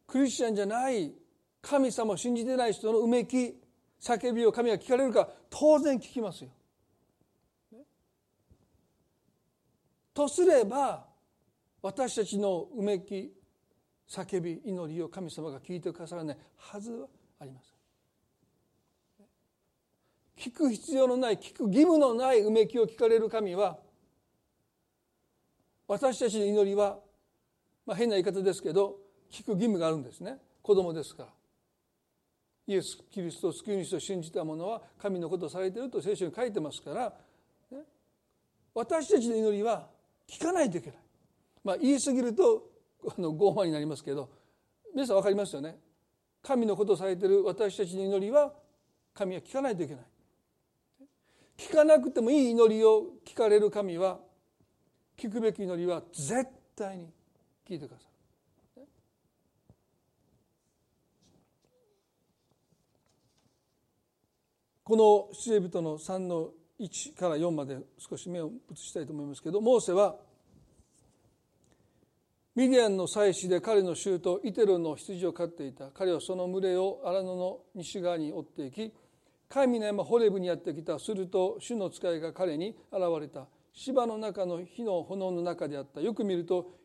[0.07, 1.13] クリスチャンじゃない
[1.61, 3.61] 神様を信じてない人のうめき
[4.01, 6.51] 叫びを神が聞かれるか当然聞きますよ。
[10.15, 11.09] とすれば
[11.83, 13.36] 私たちのうめき
[14.09, 17.09] 叫び祈りを神様が聞いてくださらないはずは
[17.41, 17.73] ありません。
[20.37, 23.79] 聞く必要のない聞く義務のないうめきを聞かれる神は
[25.89, 26.99] 私たちの祈りは、
[27.87, 28.97] まあ、変な言い方ですけど
[29.31, 30.39] 聞く義務があるんですね。
[30.63, 31.29] 子供ですから。
[32.69, 37.15] イエス・キリストを救い主と信じた者は神のことをされていると聖書に書いてますから、
[37.71, 37.79] ね、
[38.75, 39.87] 私たちの祈りは
[40.29, 40.99] 聞かないといけない、
[41.63, 44.31] まあ、言い過ぎるとあの傲慢になりますけど
[44.95, 45.79] 皆さん分かりますよね？
[46.43, 48.53] 神のことをされてる私たちの祈りは
[49.13, 50.05] 神は聞かないといけない。
[51.57, 54.21] 聞かなくてもいい祈りを聞かれる神は
[55.17, 57.09] 聞くべき祈りは絶対に
[57.69, 58.83] 聞いてください。
[64.85, 70.15] この出エ人の3の1から4まで少し目を移したいと思いますけどモーセは
[72.57, 75.91] ミディアンの祭司で彼の舅イテロの羊を飼っていた。
[75.91, 78.95] 彼はその群れを荒野の西側に追っていき
[79.51, 80.99] 神の山ホレブにやってきた。
[80.99, 83.47] すると主の使いが彼に現れた。
[83.75, 86.01] 芝の中の火の炎の中であった。
[86.01, 86.79] よく見ると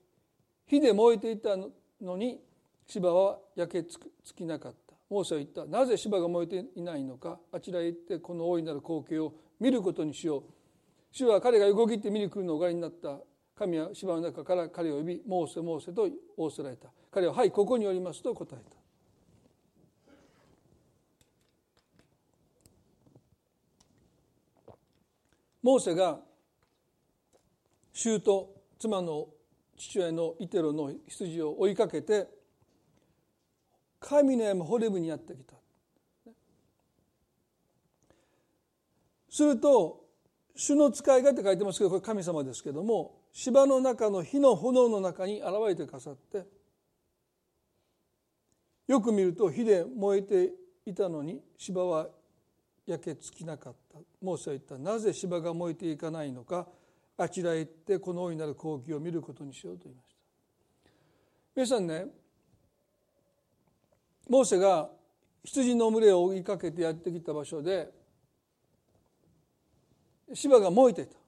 [0.68, 2.42] 火で燃えていたのに
[2.86, 4.00] 芝は焼け尽
[4.36, 4.96] きなかった。
[5.10, 5.66] モーセは言った。
[5.66, 7.40] なぜ芝が燃えていないのか。
[7.54, 10.44] あちらへ行ってこの大いなる光景を見ることにしよう。
[11.14, 13.22] 主は彼が動きって見に来るのをおがりになった。
[13.62, 16.90] 神は芝の中から彼を呼びモーセモーセと仰せられた。
[17.12, 18.76] 彼ははいここにおりますと答えた。
[25.62, 26.22] モーセが
[27.94, 28.20] 舅
[28.80, 29.28] 妻の
[29.78, 32.28] 父親のイテロの羊を追いかけて
[34.00, 35.54] 神の山ホレブにやってきた。
[39.30, 40.04] すると
[40.56, 46.46] 主の使いがって書いてますけどこれ神様ですけども芝の中の火の炎の中に現れてくださって
[48.88, 50.52] よく見ると火で燃えて
[50.86, 52.10] いたのに芝は
[52.86, 54.00] 焼け尽きなかった。
[54.22, 54.78] モーセは言った。
[54.78, 56.68] なぜ芝が燃えていかないのか
[57.18, 60.16] あちらへ行ってこの大いなる光景を見ることにしようと言いました。
[61.56, 62.08] 皆さんね
[64.28, 64.90] モーセが
[65.44, 67.90] 羊の群れを追いかけてやってきた場所で
[70.34, 71.21] 芝が燃えていた。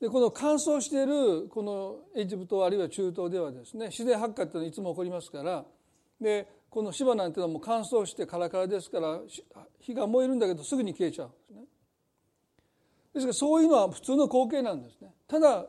[0.00, 5.64] でこの乾燥しているこのエジプトあるいは中東ではですね自然発火っていうのはいつも起こりますから
[6.20, 9.20] でこの芝なんていうのはもう乾燥してカラカラですから
[9.80, 11.64] 火が燃えるんだけどすぐに消えちゃうんですね。
[13.12, 15.08] ですからそういうのは普通の光景なんですね。
[15.28, 15.66] ただ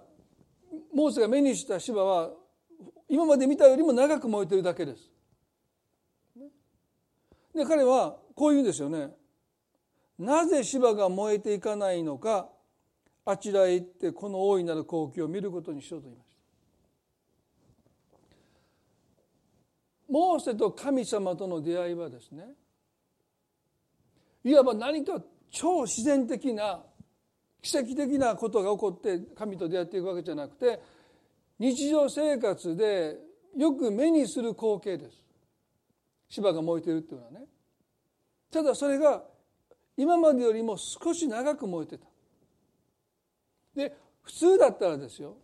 [0.93, 2.29] モーセが目にした芝は
[3.09, 5.09] 今まで見たよりも長く燃えてるだけです。
[7.53, 9.09] で彼はこう言うんですよね。
[10.17, 12.50] なぜ芝が燃えていかないのか
[13.31, 16.31] あちらへ行ってこの大いなる光景を見ることにしようと言いました。
[20.11, 22.43] モーセと神様との出会いはですね
[24.43, 26.83] いわば何か超自然的な
[27.61, 30.81] 奇跡的なことが起こって神と出会っていくわけじゃなくて
[31.57, 33.17] 日常生活で
[33.55, 35.23] よく目にする光景です。
[36.27, 37.45] 芝が燃えてるっていうのはね。
[38.51, 39.23] ただそれが
[39.95, 42.10] 今までよりも少し長く燃えてた。
[43.75, 45.37] で普通だったらですよ。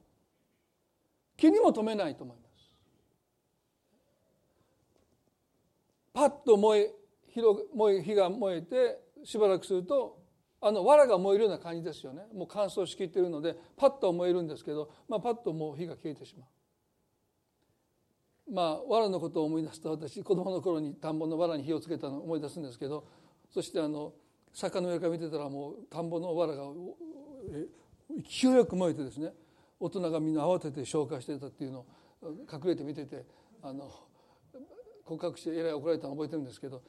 [1.35, 2.47] 気にも留めないと思います。
[6.13, 6.91] パッと燃え
[7.75, 10.19] 燃え火が燃えてしばらくすると
[10.59, 12.23] あの藁が燃えるような感じですよね。
[12.33, 16.47] もう乾燥しきっているのでパッと燃えるんですけど、まあ、パッともう火が消えてしまう。
[18.51, 23.05] まあ藁のことを思い出すと私子供の頃に田んぼの藁に火をつけたのを思い出すんですけど
[23.53, 24.13] そしてあの
[24.53, 26.63] 坂の上から見てたらもう田んぼの藁が
[28.09, 29.33] 勢いよく燃えてですね
[29.79, 31.85] 大人がみんな慌てて消火してたっていうのを
[32.51, 33.25] 隠れて見てて
[33.61, 33.91] あの
[35.05, 36.81] 告白してえらい怒られたの覚えてるんですけど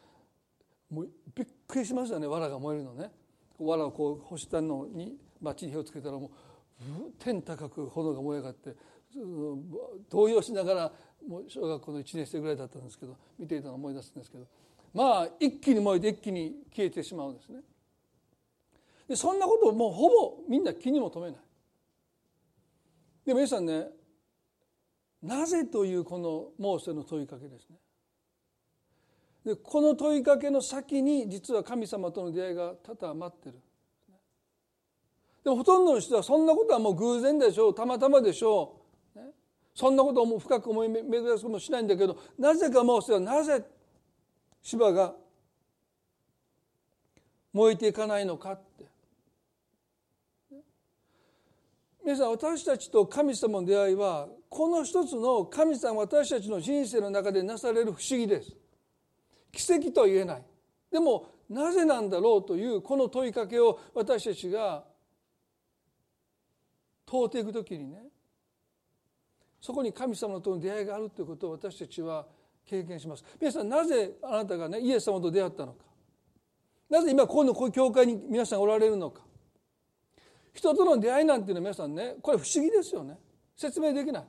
[0.91, 3.11] もうびっくりしましたね藁が燃えるのね
[3.59, 6.31] 藁をこう干したのにバッチリ火をつけたらもう
[7.19, 8.75] 天高く炎が燃え上がって
[10.11, 10.93] 動揺しながら
[11.29, 14.47] もう小学校の1年生ぐらいだったんですけど見ていたのを思い出すんですけど
[14.95, 17.61] まあ一気に燃えて一気に消えてしまうんですね。
[19.09, 21.41] でそんなことをもうほぼみんな気にも留めない。
[23.25, 23.87] でも皆さんね
[25.23, 27.77] なぜというこのモーセの問いかけですね。
[29.45, 33.59] でこの問いかけの先に実は神様との出会いが多々待ってる。
[35.43, 37.75] でもほとんどの人はそんなことはもう偶然でしょう。
[37.75, 38.77] たまたまでしょ
[39.17, 39.21] う、
[39.75, 43.65] そんなことを深く思い巡らすこともしないんだけどなぜかもうそれはなぜ
[44.61, 45.15] 芝が
[47.53, 48.88] 燃えていかないのかって。
[52.09, 58.57] 皆さん私たちと神様の出会いはこの一つの神様私たちの人生の中でなされる不思議です。
[59.53, 60.43] 奇跡とは言えない。
[60.91, 64.85] でもなぜなんだろうというこの問いかけを私たちが
[67.05, 68.05] 問うていく時にね
[69.61, 72.25] そこに神様との出会いがあるということを私たちは
[72.65, 73.25] 経験します。
[73.39, 75.85] 皆さんなぜあなたがねイエス様と出会ったのか。
[76.89, 79.28] なぜ今このこういう教会に皆さんおられるのか。
[80.59, 83.17] 人との出会いなんていうのは皆さんねこれ不思議ですよね。
[83.57, 84.25] 説明できない。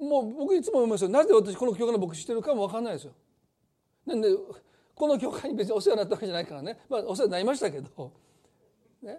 [0.00, 1.10] もう僕いつも思いますよ。
[1.10, 3.12] なぜ私この教会の牧師してるかも分かんないですよ。
[4.04, 4.28] なんで
[4.94, 8.12] この教会に別にお世話になったわけじゃないからね、まあ、お世話になりましたけど、
[9.02, 9.18] ね、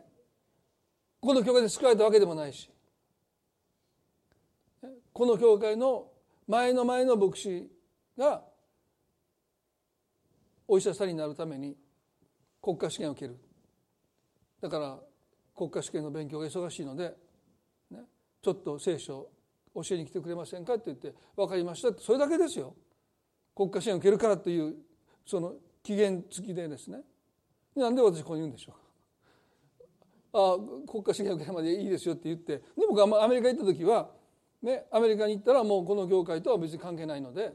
[1.22, 2.70] この教会で救われたわけでもないし。
[5.14, 6.12] この教会の
[6.48, 7.68] 前の前の牧師
[8.18, 8.44] が
[10.68, 11.76] お医者さんになるために
[12.62, 13.38] 国家試験を受ける。
[14.62, 15.00] だから
[15.56, 17.16] 国家試験の勉強が忙しいので、
[17.92, 18.00] ね、
[18.42, 19.30] ちょっと聖書
[19.74, 22.76] 教えに来てくれませんかって言って分かりましたってそれだけですよ。
[23.56, 24.76] 国家支援を受けるからという
[25.26, 27.02] その期限付きでですね。
[27.76, 28.88] なんで私こう言うんでしょう。
[30.34, 30.58] ああ
[30.90, 34.10] 国家資源受けるまでいいですよって言ってで僕はアメリカ行った時は、
[34.62, 37.54] ね、アメリカに行ったらもうこの業界とは別に関係ないので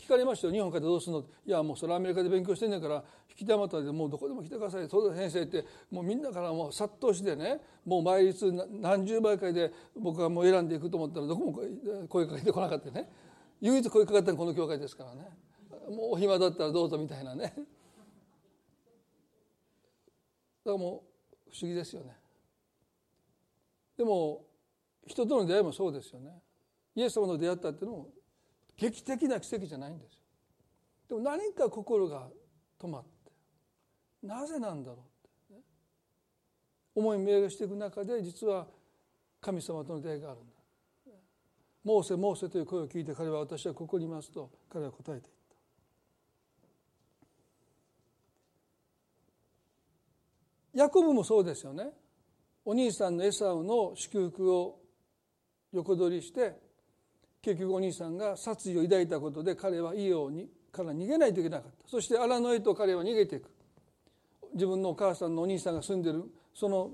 [0.00, 0.52] 聞かれましたよ。
[0.52, 1.20] 日本からどうするの？
[1.20, 4.88] いやもうそれアメリカで勉強してんねんから引きたまったでもうどこでも来てください。
[4.88, 5.64] 東田先生って。
[5.90, 11.60] もうみんなからもう殺到してねもう倍率何十倍回で僕はもう選んでいくと思ったらどこも
[12.08, 13.08] 声かけてこなかったね。
[13.60, 15.28] 唯一声かかったのこの教会ですからね。
[15.90, 17.42] もうお暇だったらどうぞみたいなね。
[17.42, 17.56] だか
[20.64, 21.04] らも
[21.46, 22.16] う不思議ですよね。
[23.96, 24.44] でも
[25.06, 26.30] 人との出会いもそうですよね。
[26.94, 28.08] イエス様の出会ったっていうのも
[28.80, 30.18] 劇的な奇跡じゃないんですよ。
[31.08, 32.28] でも何か心が
[32.80, 33.08] 止まって
[34.22, 35.60] なぜなんだろうって、ね、
[36.94, 38.66] 思い巡らしていく中で実は
[39.40, 40.56] 神様との出会いがあるんだ
[41.84, 45.40] 「モーセモーセ」という声を聞いて彼は「私はここにいます」と彼は答えていった。
[50.72, 51.92] ヤコブもそうですよね。
[52.64, 54.80] お兄さんのエサウの祝福を
[55.72, 56.69] 横取りして
[57.42, 61.88] 結局お兄さんが殺意を抱いたことで彼は家をにから逃げないといけなかった。
[61.88, 63.50] そして荒野へと彼は逃げていく。
[64.52, 66.24] 自分のお母さんのお兄さんが住んでる
[66.54, 66.90] その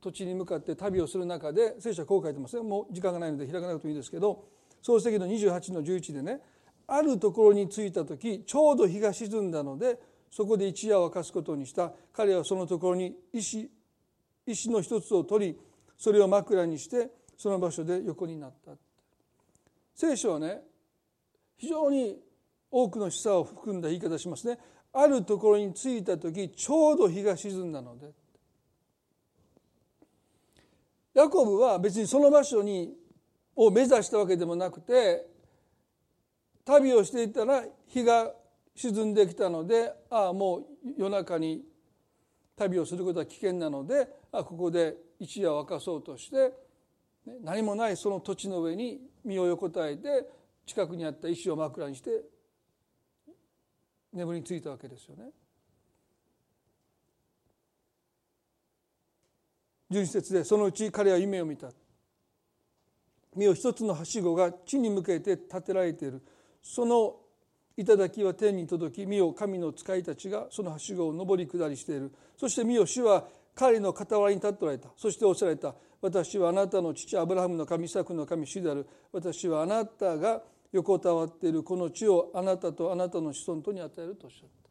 [0.00, 2.62] 土地に向かって旅をする中で聖書はこう書いてますね。
[2.62, 4.44] もう時間がないので開かなくてもいいですけど
[4.82, 6.40] 創世記の28の11でね
[6.88, 9.98] あるところに着いた時ちょうど日が沈んだので
[10.30, 11.92] そこで一夜を明かすことにした。
[12.12, 13.70] 彼はそのところに石
[14.46, 15.58] 石の一つを取り
[15.96, 18.72] それを枕にしてその場所で横になった。
[19.94, 20.62] 聖書はね
[21.56, 22.18] 非常に
[22.70, 24.58] 多くの示唆を含んだ言い方しますね。
[24.94, 28.10] あるところに着いた時ちょうど日が沈んだので。
[31.14, 32.94] ヤコブは別にその場所に
[33.54, 35.26] を目指したわけでもなくて
[36.64, 38.32] 旅をしていたら日が
[38.74, 40.64] 沈んできたのでああもう
[40.96, 41.62] 夜中に
[42.56, 46.52] 旅をすることは危険なのであここで一夜を明かそうとして
[47.42, 50.26] 何もないその土地の上に身を横たえて
[50.66, 52.10] 近くにあった石を枕にして
[54.12, 55.30] 眠りについたわけですよね。
[59.90, 61.68] 11節でそのうち彼は夢を見た。
[63.34, 66.22] 身を一つのはしごが地に向けて立てられている。
[66.62, 67.16] その
[67.76, 72.12] 頂は天に届き身を神の使いたちがそのはしごを上り下りしている。
[72.36, 74.88] そして身を主は彼の傍らに立っておられた。
[74.96, 75.74] そしておっしゃられた。
[76.02, 78.86] 私はあなたの父アブラハムの神イサクの神主である。
[79.12, 80.42] 私はあなたが
[80.72, 84.70] 横たわっているこの地をあなたとあなたの子孫とに与えるとおっしゃった。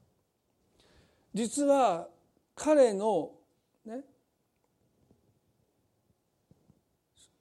[1.34, 2.10] 実は
[2.54, 3.32] 彼の
[3.86, 4.02] ね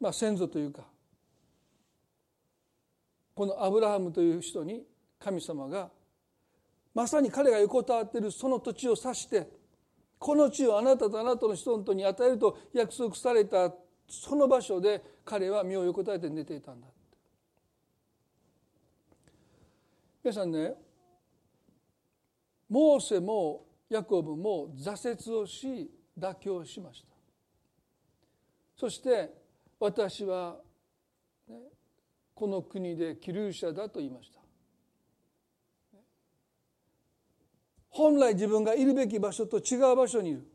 [0.00, 0.82] まあ、先祖というか
[3.34, 4.84] このアブラハムという人に
[5.18, 5.90] 神様が
[6.94, 9.59] まさに彼が横たわっているその土地を指して
[10.20, 13.72] この地をあなたとあなたの子孫とに与えると約束された
[14.06, 16.86] その場所で彼は身を横たえて寝ていたんだ。
[20.22, 20.74] 皆さんね
[22.68, 27.08] モーセもヤコブも挫折をし妥協しました。
[28.76, 29.32] そして
[29.78, 30.58] 私は、
[31.48, 31.56] ね、
[32.34, 34.39] この国で気流者だと言いました。
[37.90, 40.46] 本来自分がいるべき場所と違う場所にいる。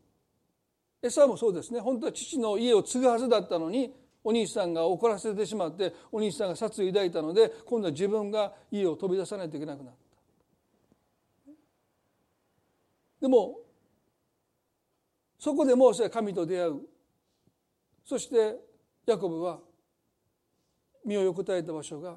[1.02, 1.80] エサもそうですね。
[1.80, 10.00] 本当は父の家を継ぐはずだったのにお兄さんが怒らせてしまってお兄さんが殺意を抱いたので今度は自分が家を飛び出さないといけなくなった。
[13.20, 13.60] でも
[15.38, 16.80] そこでモーセは神と出会う。
[18.04, 18.56] そして
[19.04, 19.60] ヤコブは
[21.04, 22.16] 身を横たえた場所が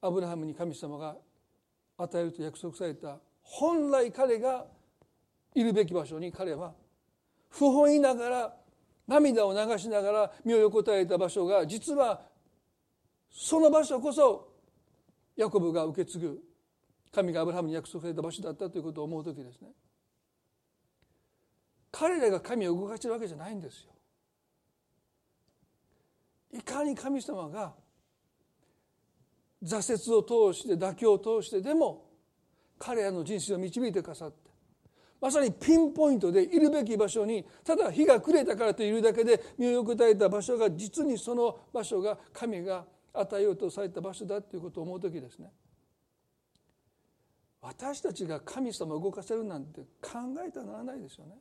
[0.00, 1.16] アブラハムに神様が
[2.02, 4.66] 与えると約束された本来彼が
[5.54, 6.72] いるべき場所に彼は
[7.48, 8.54] 不本意ながら
[9.06, 12.22] 涙を流しながら身を横たえた場所が実は
[13.30, 14.48] その場所こそ
[15.36, 16.40] ヤコブが受け継ぐ
[17.12, 19.68] 神がアブラハムに約束された場所だったということを思う時ですね。
[21.90, 23.90] 彼らが神を動かしてるわけじゃないんですよ。
[26.52, 27.74] いかに神様が
[29.62, 32.06] 挫折を通して妥協を通してでも
[32.78, 34.50] 彼らの人生を導いてくださって
[35.20, 45.50] まさにピンポイントでいるべき場所にただ日が暮れたからといるだけで身をよくたえた場所が実にその場所が神が与えようとされた場所だということを思う時ですね
[47.60, 51.34] 私たちが神様を動かせるなんて考えてはならないですよね。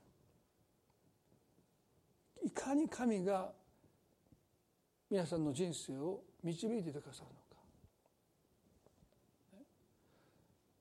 [2.44, 3.52] いかに神が
[5.10, 7.50] 皆さんの人生を導いてくださるのか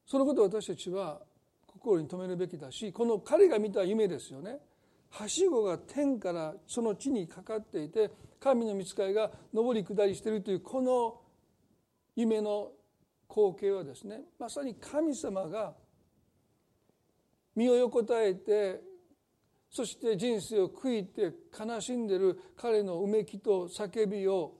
[0.08, 1.20] そのことを私たちは
[1.66, 4.56] 心に留めるべきだしこの彼が見た夢ですよね
[5.10, 11.20] はしごが天からその地にかかっていて神の見つかりが上り下りしているというこの
[12.16, 12.70] 夢の
[13.28, 15.74] 光景はですねまさに神様が
[17.54, 18.80] 身を横たえて
[19.70, 24.54] そして人生を悔いて悲しんでる彼のうめきと叫びを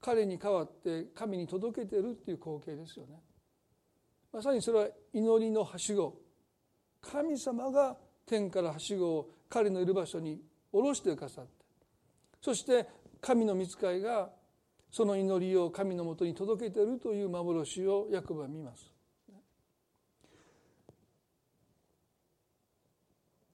[0.00, 3.20] 彼に代わって神に届けてるっていう光景ですよね。
[4.32, 6.14] まさにそれは祈りのはしご
[7.00, 10.40] 神様が天からはしごを彼のいる場所に
[10.72, 11.50] 下ろしてくださって
[12.40, 12.86] そして
[13.20, 14.30] 神の御使いが
[14.90, 18.92] その祈りを神のもとに届けているという幻をヤコブは見ます。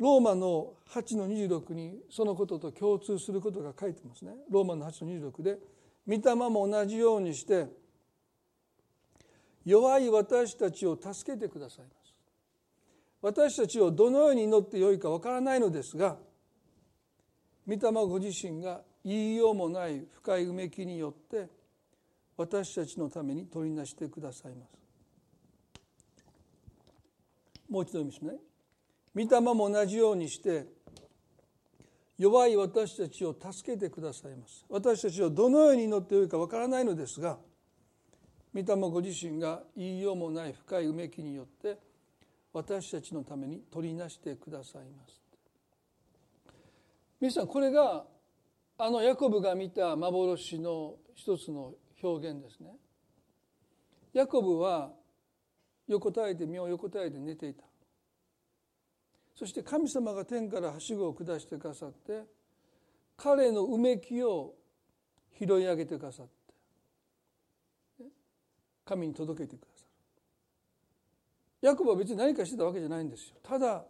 [0.01, 4.33] ローマの8の26にそのことと共通することが書いてますね。
[4.51, 5.59] ローマの8の26で
[6.09, 7.67] 御霊も同じようにして
[9.69, 12.15] 弱い私たちを助けてくださいます。
[13.21, 16.17] 私たちをどのように祈ってよいかわからないのですが
[17.67, 21.51] 御霊ご自身が言いようもない深いうめきによって
[22.39, 24.71] 私たちのために取りなしてくださいます。
[27.69, 29.27] もう一度読みますね。
[29.27, 30.65] 御霊も同じようにして
[32.17, 34.65] 弱い私たちを助けてくださいます。
[34.71, 37.39] 私たちはどのように祈ってよいかわからないのですが
[38.63, 41.79] 御霊ご自身が言いようもない深いうめきによって
[42.53, 45.21] 私たちのために取りなしてくださいます。
[47.21, 48.05] 皆さんこれが
[48.79, 52.71] あのヤコブが見た幻の一つの表現ですね。
[54.13, 54.91] ヤコブは
[55.87, 57.63] 横たえて身を横たえて寝ていた。
[59.37, 62.25] そして神様が天からはしごを下してくださって
[63.17, 64.55] 彼のうめきを
[65.39, 66.38] 拾い上げてくださって
[68.89, 71.69] 神に届けてくださる。
[71.69, 73.37] ヤコブは別に何かしてたわけじゃないんですよ。
[73.43, 73.85] ただ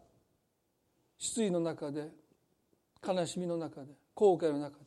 [1.19, 2.09] 失意の中で
[3.07, 4.85] 悲しみの中で後悔の中で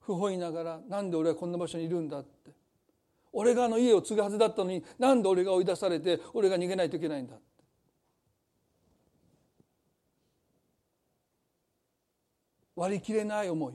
[0.00, 2.52] 不本意ながらなんで俺はこんな場所にいるんだって。
[3.36, 7.44] 俺があの家を継ぐはずだったのになんで俺が追い出されて俺が逃げないといけないんだって。
[12.76, 13.74] 割り切れない思い。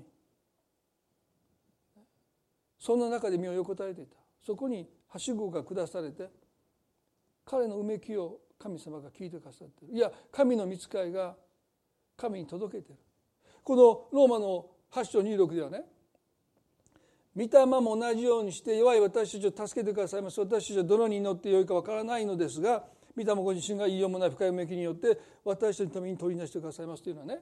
[2.79, 4.18] そんな中で身を横たえていた。
[4.45, 6.29] そこにはしごが下されて
[7.45, 9.93] 彼のうめきを神様が聞いてくださってる。
[9.93, 11.35] いや神の見つかいが
[12.17, 12.99] 神に届けてる。
[13.63, 15.83] このローマの8章26ではね
[17.35, 20.39] 御霊も同じようにして弱い私たちを助けてくださいます。
[20.39, 22.83] 私たちはどのに祈ってよいかわからないのですが
[23.15, 27.39] 御霊ご自身が言いようもない深いめきによって私たちのために取りなしてくださいますというのはね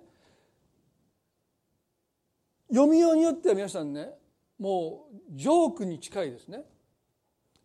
[2.69, 4.09] 読みようによっては皆さんね
[4.59, 6.63] もうジョークに近いですね。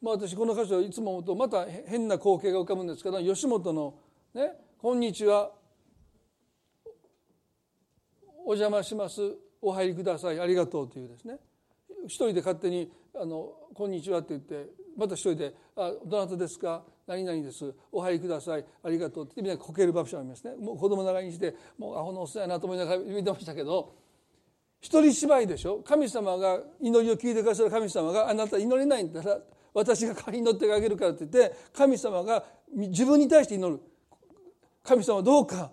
[0.03, 3.94] まあ、私この箇所いつも思うとまた変な光景が浮かぶんですけど吉本の
[4.34, 5.53] ね「こんにちは。
[8.44, 9.20] お邪魔します。
[9.61, 10.40] お入りください。
[10.40, 11.38] ありがとう」というですね。
[12.07, 16.82] 一人で勝手にあの「こんにちは」って言ってまた一人で「あどなたですか？
[17.07, 17.72] 何々です。
[17.92, 18.64] お入りください。
[18.82, 20.57] ありがとう」ってみんなこける場所ありますね。
[20.57, 23.94] もう子供長いにしてもうアホのおっさんやなと思いながら見てましたけど
[24.80, 25.78] 一人芝居でしょ？
[25.84, 29.40] 神様が祈りを聞いてくださる神様があなた祈れないんだら
[29.74, 32.44] 私が代わりに祈ってあげるからって言って神様が
[32.74, 33.80] 自分に対して祈る。
[34.82, 35.70] 神様どうか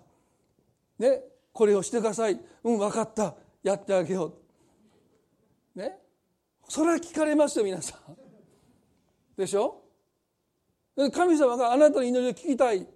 [0.98, 1.22] ね
[1.52, 2.40] これをしてください。
[2.64, 3.34] うん分かった。
[3.62, 4.34] やってあげよ
[5.74, 5.78] う。
[5.78, 5.98] ね。
[6.68, 8.16] それは聞かれますよ皆さん。
[9.36, 9.82] でしょ？
[11.12, 12.86] 神様があなたの祈りを聞きたい。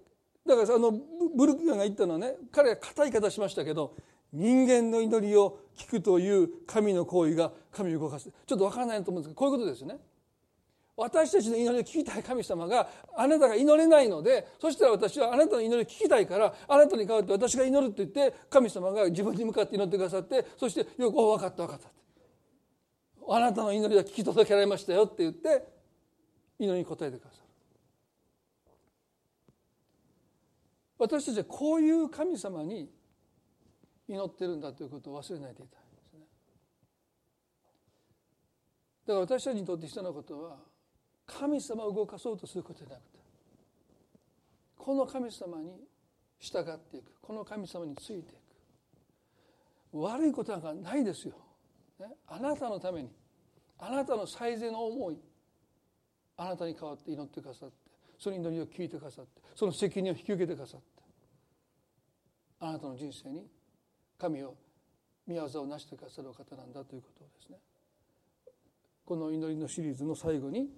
[0.45, 0.91] だからあの
[1.35, 3.95] ブルキアが言ったのはね彼は固い方しましたけど
[4.31, 8.29] 人間の祈りを聞くという神の行為が神を動かす。
[8.45, 9.97] ちょっとわからないと思うんですけどこういうことですよね。
[10.97, 12.87] 私たちの祈りを聞きたい神様が
[13.17, 21.89] あなたが祈れないのでそしたら私はあなたの祈りを聞きたいからあなたに代わって私が祈るって言って神様が自分に向かって祈ってくださってそしてよく「お分かった分かった」
[23.27, 25.67] 「あなたの祈りは聞き届けられましたよ」って言って
[26.59, 27.45] 祈りに応えてくださる。
[30.97, 32.89] 私たちはこういう神様に
[34.07, 36.19] 祈ってるんだということを忘れないでいたいですね。
[39.05, 40.74] だから私たちにとって必要なことは
[41.25, 43.19] 神様を動かそうとすることじゃなくて
[44.77, 45.71] この神様に
[46.39, 48.45] 従っていくこの神様についていく。
[49.95, 51.35] 悪いことなんかないですよ、
[51.99, 53.09] ね、あなたのために
[53.79, 55.17] あなたの最善の思い
[56.37, 57.75] あなたに代わって祈ってくださって
[58.19, 60.85] その祈りを聞いてくださってその責任を引き受けてくださって
[62.59, 63.45] あなたの人生に
[64.19, 64.55] 神を
[65.27, 67.57] 宮業を成してくださるお方なんだということをですね
[69.05, 70.69] この祈りのシリーズの最後に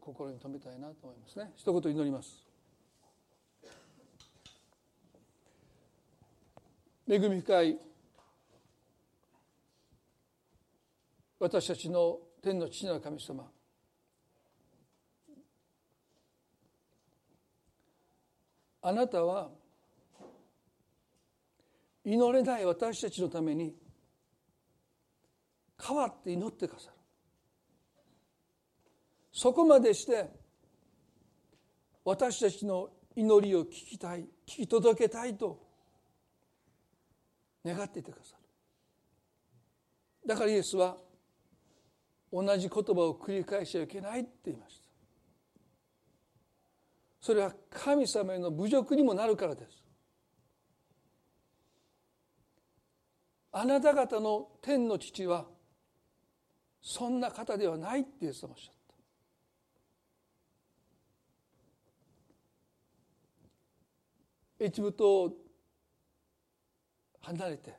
[0.00, 1.52] 心に留めたいなと思いますね。
[1.56, 2.44] 一言祈ります。
[7.06, 7.78] 恵み深い
[11.38, 13.50] 私たちの天の父なる神様。
[18.80, 19.50] あなたは
[22.04, 23.74] 祈れない私たちのために
[25.76, 27.03] 代わって祈ってくださる。
[29.34, 30.30] そこまでして
[32.04, 35.60] 私たちの祈りを聞きたい聞き届けたいと
[37.64, 38.36] 願っていてくださ
[40.22, 40.28] る。
[40.28, 40.96] だからイエスは
[42.32, 44.84] 同じ言葉を繰り返しちゃいけないって言いました。
[47.20, 49.82] それは神様への侮辱にもなるからです。
[53.50, 55.46] あなた方の天の父は
[56.80, 58.83] そんな方ではないってイエス様おっしゃった。
[64.58, 65.32] エジプトを
[67.22, 67.74] 離れて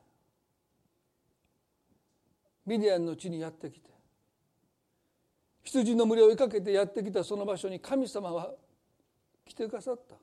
[2.66, 3.90] ミディアンの地にやってきて
[5.64, 8.52] 羊の群れを追いかけてやってきたその場所に神様は
[9.46, 10.16] 来てくださった。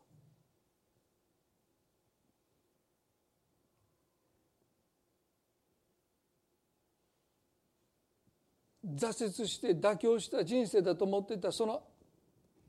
[8.85, 11.83] 挫折して妥協した人生だと思っていたその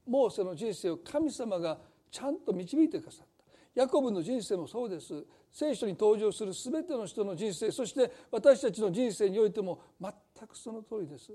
[0.05, 1.79] モーセの人生を神様が
[2.11, 3.32] ちゃんと導いてくださった。
[3.75, 5.25] ヤコブの人生もそうです。
[5.51, 10.13] 聖書に登場する全ての人の人生そして私たちの人生においても全
[10.47, 11.31] くその通りです。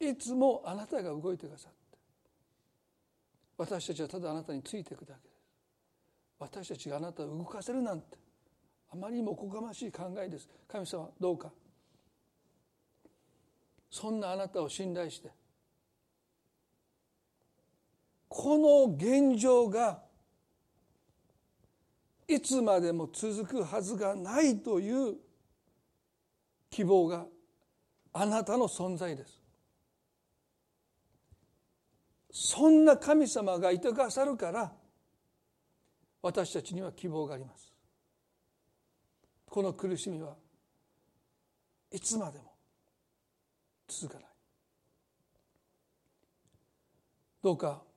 [0.00, 1.78] いつもあなたが動いてくださって
[3.58, 5.40] 私たちはただあなたについていくだけです。
[6.38, 8.16] 私たちがあなたを動かせるなんて
[8.92, 10.48] あまりにもおこがましい考えです。
[10.66, 11.50] 神様どうか。
[13.90, 15.30] そんなあなたを信頼して
[18.28, 20.00] この現状が
[22.30, 25.16] いつまでも続くはずがないという
[26.70, 27.26] 希望が
[28.12, 29.42] あなたの存在です。
[32.30, 34.72] そんな神様がいてくださるから
[36.22, 37.72] 私たちには希望があります。
[39.46, 40.36] この苦しみは
[41.90, 42.52] いつまでも
[43.88, 44.30] 続かない。
[47.42, 47.89] どうか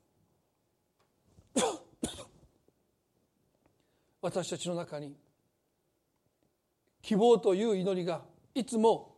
[4.24, 5.13] 私たちの中に
[7.01, 8.21] 希望という祈りが
[8.55, 9.17] いつも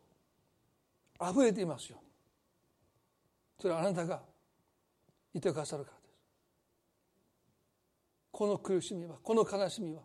[1.20, 2.02] あふれていますよ。
[3.62, 4.24] それはあなたが
[5.32, 6.10] いてくださるからです。
[8.32, 10.02] この苦しみはこの悲しみは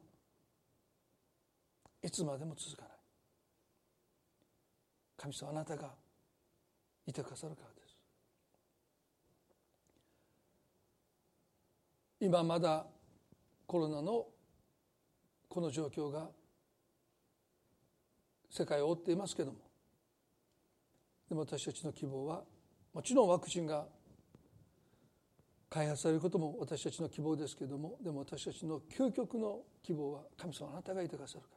[2.03, 2.91] いつまでも続かない。
[5.17, 5.95] 神様あなたが
[7.07, 7.97] いてくださるからです。
[12.21, 12.85] 今まだ
[13.67, 14.27] コロナの
[15.51, 16.31] この状況が
[18.49, 19.59] 世界を覆っていますけども。
[21.29, 22.45] でも私たちの希望は
[22.95, 23.87] もちろんワクチンが
[25.69, 27.97] 開発されることも私たちの希望ですけれども。
[28.01, 31.57] でも私たちの究極の希望は神様あなたがいてくださるから。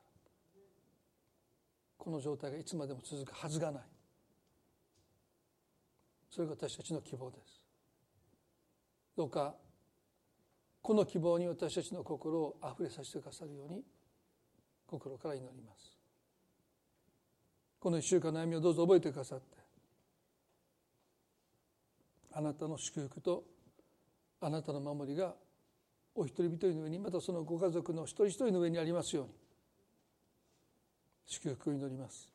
[1.99, 3.83] この状態がいつまでも続くはずがない。
[6.31, 7.63] それが私たちの希望です。
[9.15, 9.53] どうか
[10.83, 13.81] この希望に私たちの心をあふれさせてくださるように
[14.85, 15.97] 心から祈ります。
[17.79, 19.57] この一週間の悩みをどうぞ覚えてくださって
[22.33, 23.43] あなたの祝福と
[24.41, 25.35] あなたの守りが
[26.15, 29.31] お一人一人の上にまたそのご家族の一人一人の上にありますように
[31.25, 32.29] 祝福を祈ります。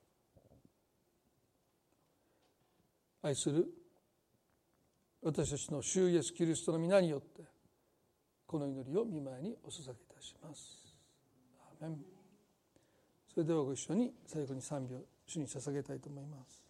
[3.22, 3.66] 愛する
[5.22, 7.57] 私たちの主イエスキリストの皆によって
[8.49, 10.82] この祈りを見舞いにお捧げいたします。
[11.61, 11.99] アメン
[13.28, 16.68] それではご一緒に最後に賛美を主に捧げたいと思います。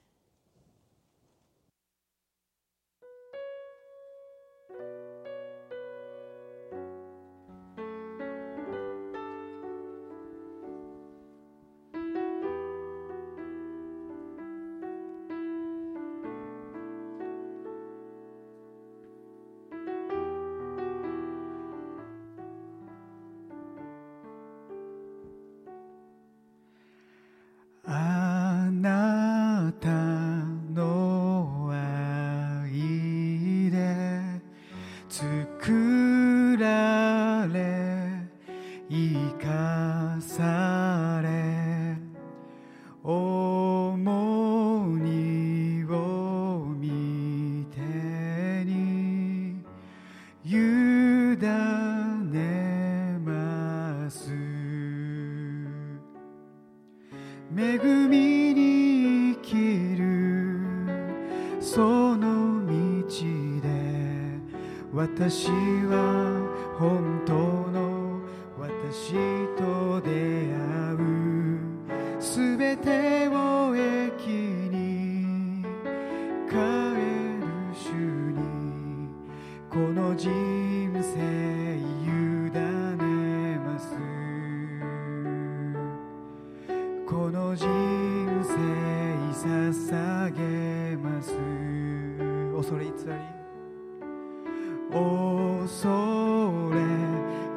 [94.91, 96.81] 恐れ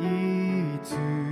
[0.06, 1.31] いつ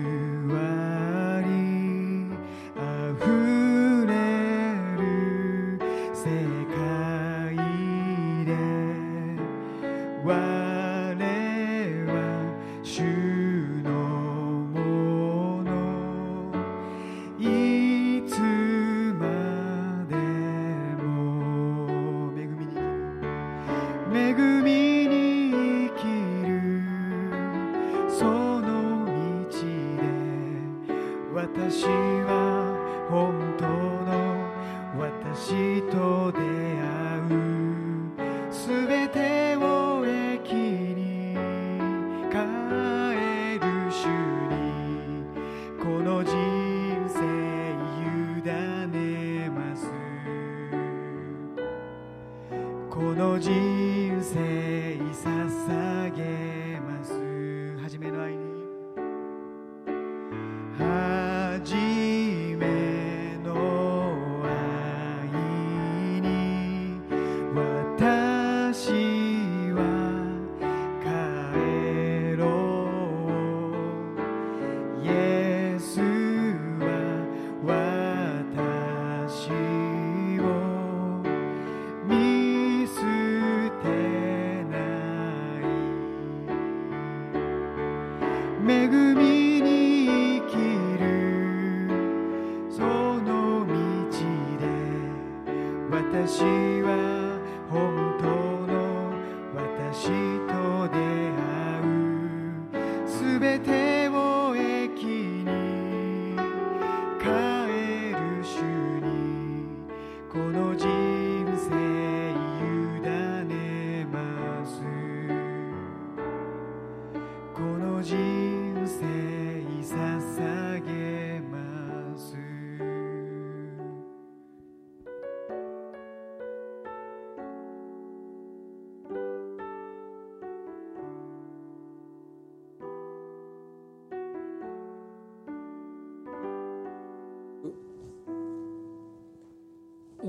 [103.40, 103.79] うす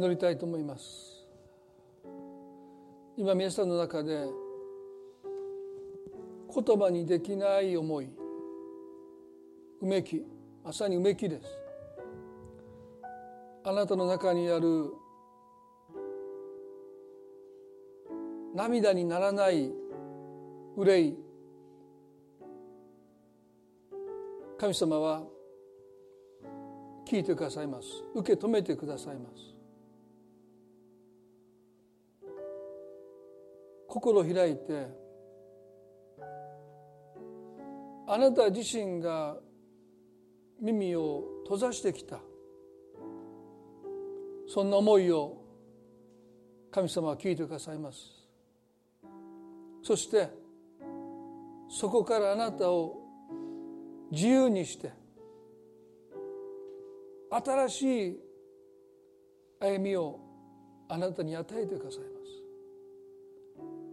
[0.01, 1.29] 祈りたいと思います。
[3.19, 4.25] 今皆さんの中で
[6.55, 8.09] 言葉にできない思い
[9.83, 10.25] うめき
[10.65, 11.47] まさにうめきです。
[13.63, 14.91] あなたの中にある
[18.55, 19.71] 涙にならない
[20.79, 21.19] 憂い。
[24.59, 25.25] 神様は
[27.07, 27.89] 聞いてくださいます。
[28.15, 29.60] 受け止めてくださいます。
[33.91, 34.87] 心を開いて
[38.07, 39.37] あなた自身が
[40.61, 42.21] 耳を閉ざしてきた。
[44.47, 45.37] そんな思いを
[46.71, 47.99] 神様は聞いてくださいます。
[49.83, 50.29] そして
[51.69, 52.97] そこからあなたを
[54.11, 54.93] 自由にして
[57.31, 58.21] 新しい
[59.61, 60.19] 歩みを
[60.89, 62.20] あなたに与えてくださいます。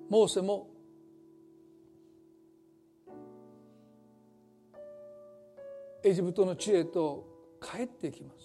[0.10, 0.70] モーセも
[6.04, 7.26] エジプトの地へと
[7.62, 8.38] 帰ってきます。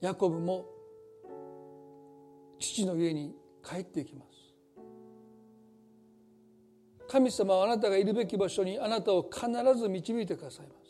[0.00, 0.66] ヤコブも
[2.60, 3.34] 父の家に
[3.68, 4.34] 帰ってきます。
[7.08, 9.46] 神様はあなたがいるべき場所にあなたを必
[9.78, 10.84] ず導いてくださいます。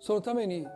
[0.00, 0.66] そのために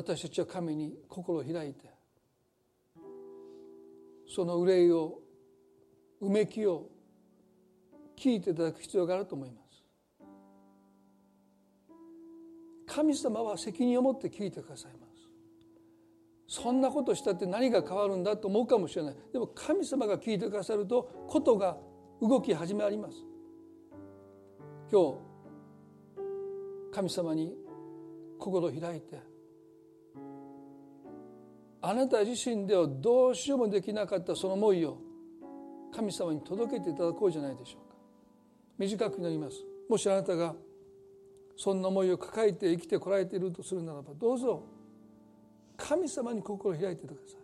[0.00, 1.84] 私たちは神に心を開いて
[4.26, 5.18] その憂いを
[6.22, 6.88] うめきを
[8.16, 9.82] 聞いていただく必要があると思います。
[12.86, 15.06] 神様は責任を持って聞いてくださいま
[16.48, 16.62] す。
[16.62, 19.16] そんなことしたって何が変わるんだと思うかもしれない。
[19.32, 21.76] でも神様が聞いてくださるとことが
[22.22, 23.16] 動き始まります。
[24.90, 25.18] 今日
[26.92, 27.54] 神様に
[28.38, 29.29] 心を開いて
[31.82, 34.98] あなた自身ではどうしようもできなかったその思いを
[35.94, 37.96] 神様に届けていただこうじゃないでしょうか。
[38.78, 39.56] 短くなります。
[39.88, 40.54] もしあなたが
[41.56, 44.62] そんな思いを抱えて生きてこられているとするならばどうぞ。
[45.76, 47.40] 神様に心を開いてください。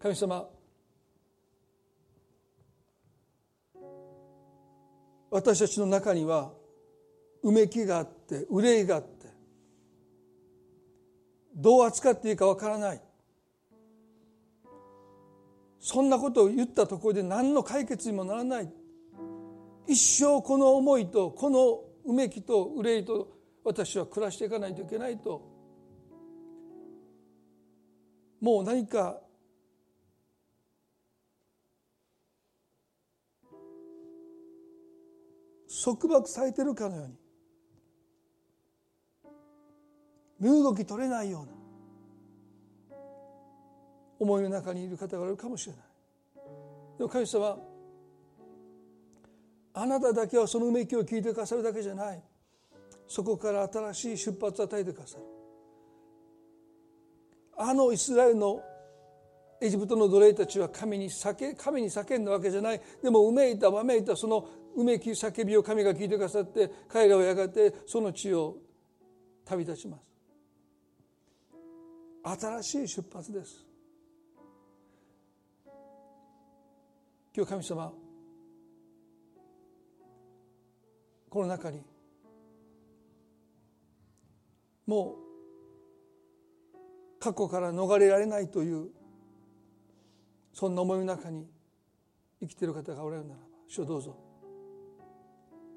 [0.00, 0.48] 神様
[5.30, 6.52] 私たちの中には
[7.42, 9.21] うめきがあって憂いがあって
[11.54, 13.00] どう扱っていいかわからない。
[15.78, 18.72] そんなことを言ったところで何の解決にもならない。
[19.86, 25.50] 一生この思いとこのうめきと憂いと私は暮らしていかないといけないと。
[28.40, 29.20] もう何か
[35.84, 37.21] 束縛されてるかのように。
[40.42, 41.52] 身動き取れないような
[44.18, 45.82] 思いの中にいる方がいるかもしれない。
[46.98, 47.56] でも神様
[49.74, 52.20] あなただけはそのうめきを聞いてくださるだけじゃない。
[53.06, 55.22] そこから新しい出発を与えてくださる。
[57.56, 58.60] あのイスラエルの
[59.60, 62.80] エジプトの奴隷たちは神に叫神に叫んだわけじゃない。
[63.00, 68.56] でもうめいたわめいたそのうめき叫びを神が聞いてくださって彼らはやがてその地を
[69.44, 70.11] 旅立ちます。
[72.24, 73.64] 新しい出発です。
[77.34, 77.92] 今日神様
[81.30, 81.82] この中に
[84.86, 85.16] もう
[87.18, 88.90] 過去から逃れられないという
[90.52, 91.46] そんな思いの中に
[92.40, 94.14] 生きている方がおられるならば主どうぞ。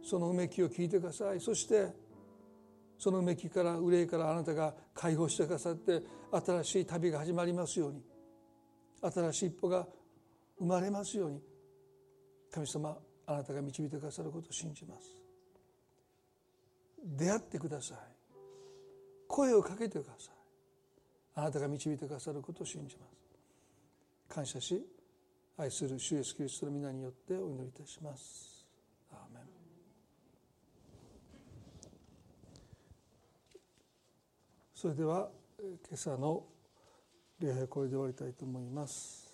[0.04, 1.39] そのうめきを聞いてください。
[1.39, 1.88] そして
[2.98, 8.02] そのうめきから憂いからあなたが解放してくださって新しい旅が始まりますように。
[9.02, 9.86] 新しい一歩が
[10.58, 11.41] 生まれますように。
[12.52, 15.02] 神様あなたが導いてくださることを信じます。
[17.04, 17.98] 出会ってください。
[19.28, 20.36] 声をかけてください。
[21.36, 23.16] あなたが導いてくださることを信じます。
[24.30, 24.86] 感謝し
[25.58, 28.68] 愛する主イエスキリストの皆によってお祈りいたします
[29.12, 29.43] アーメン
[34.86, 36.43] それでは今朝の
[37.39, 39.24] 礼拝これで終わりたいと思います。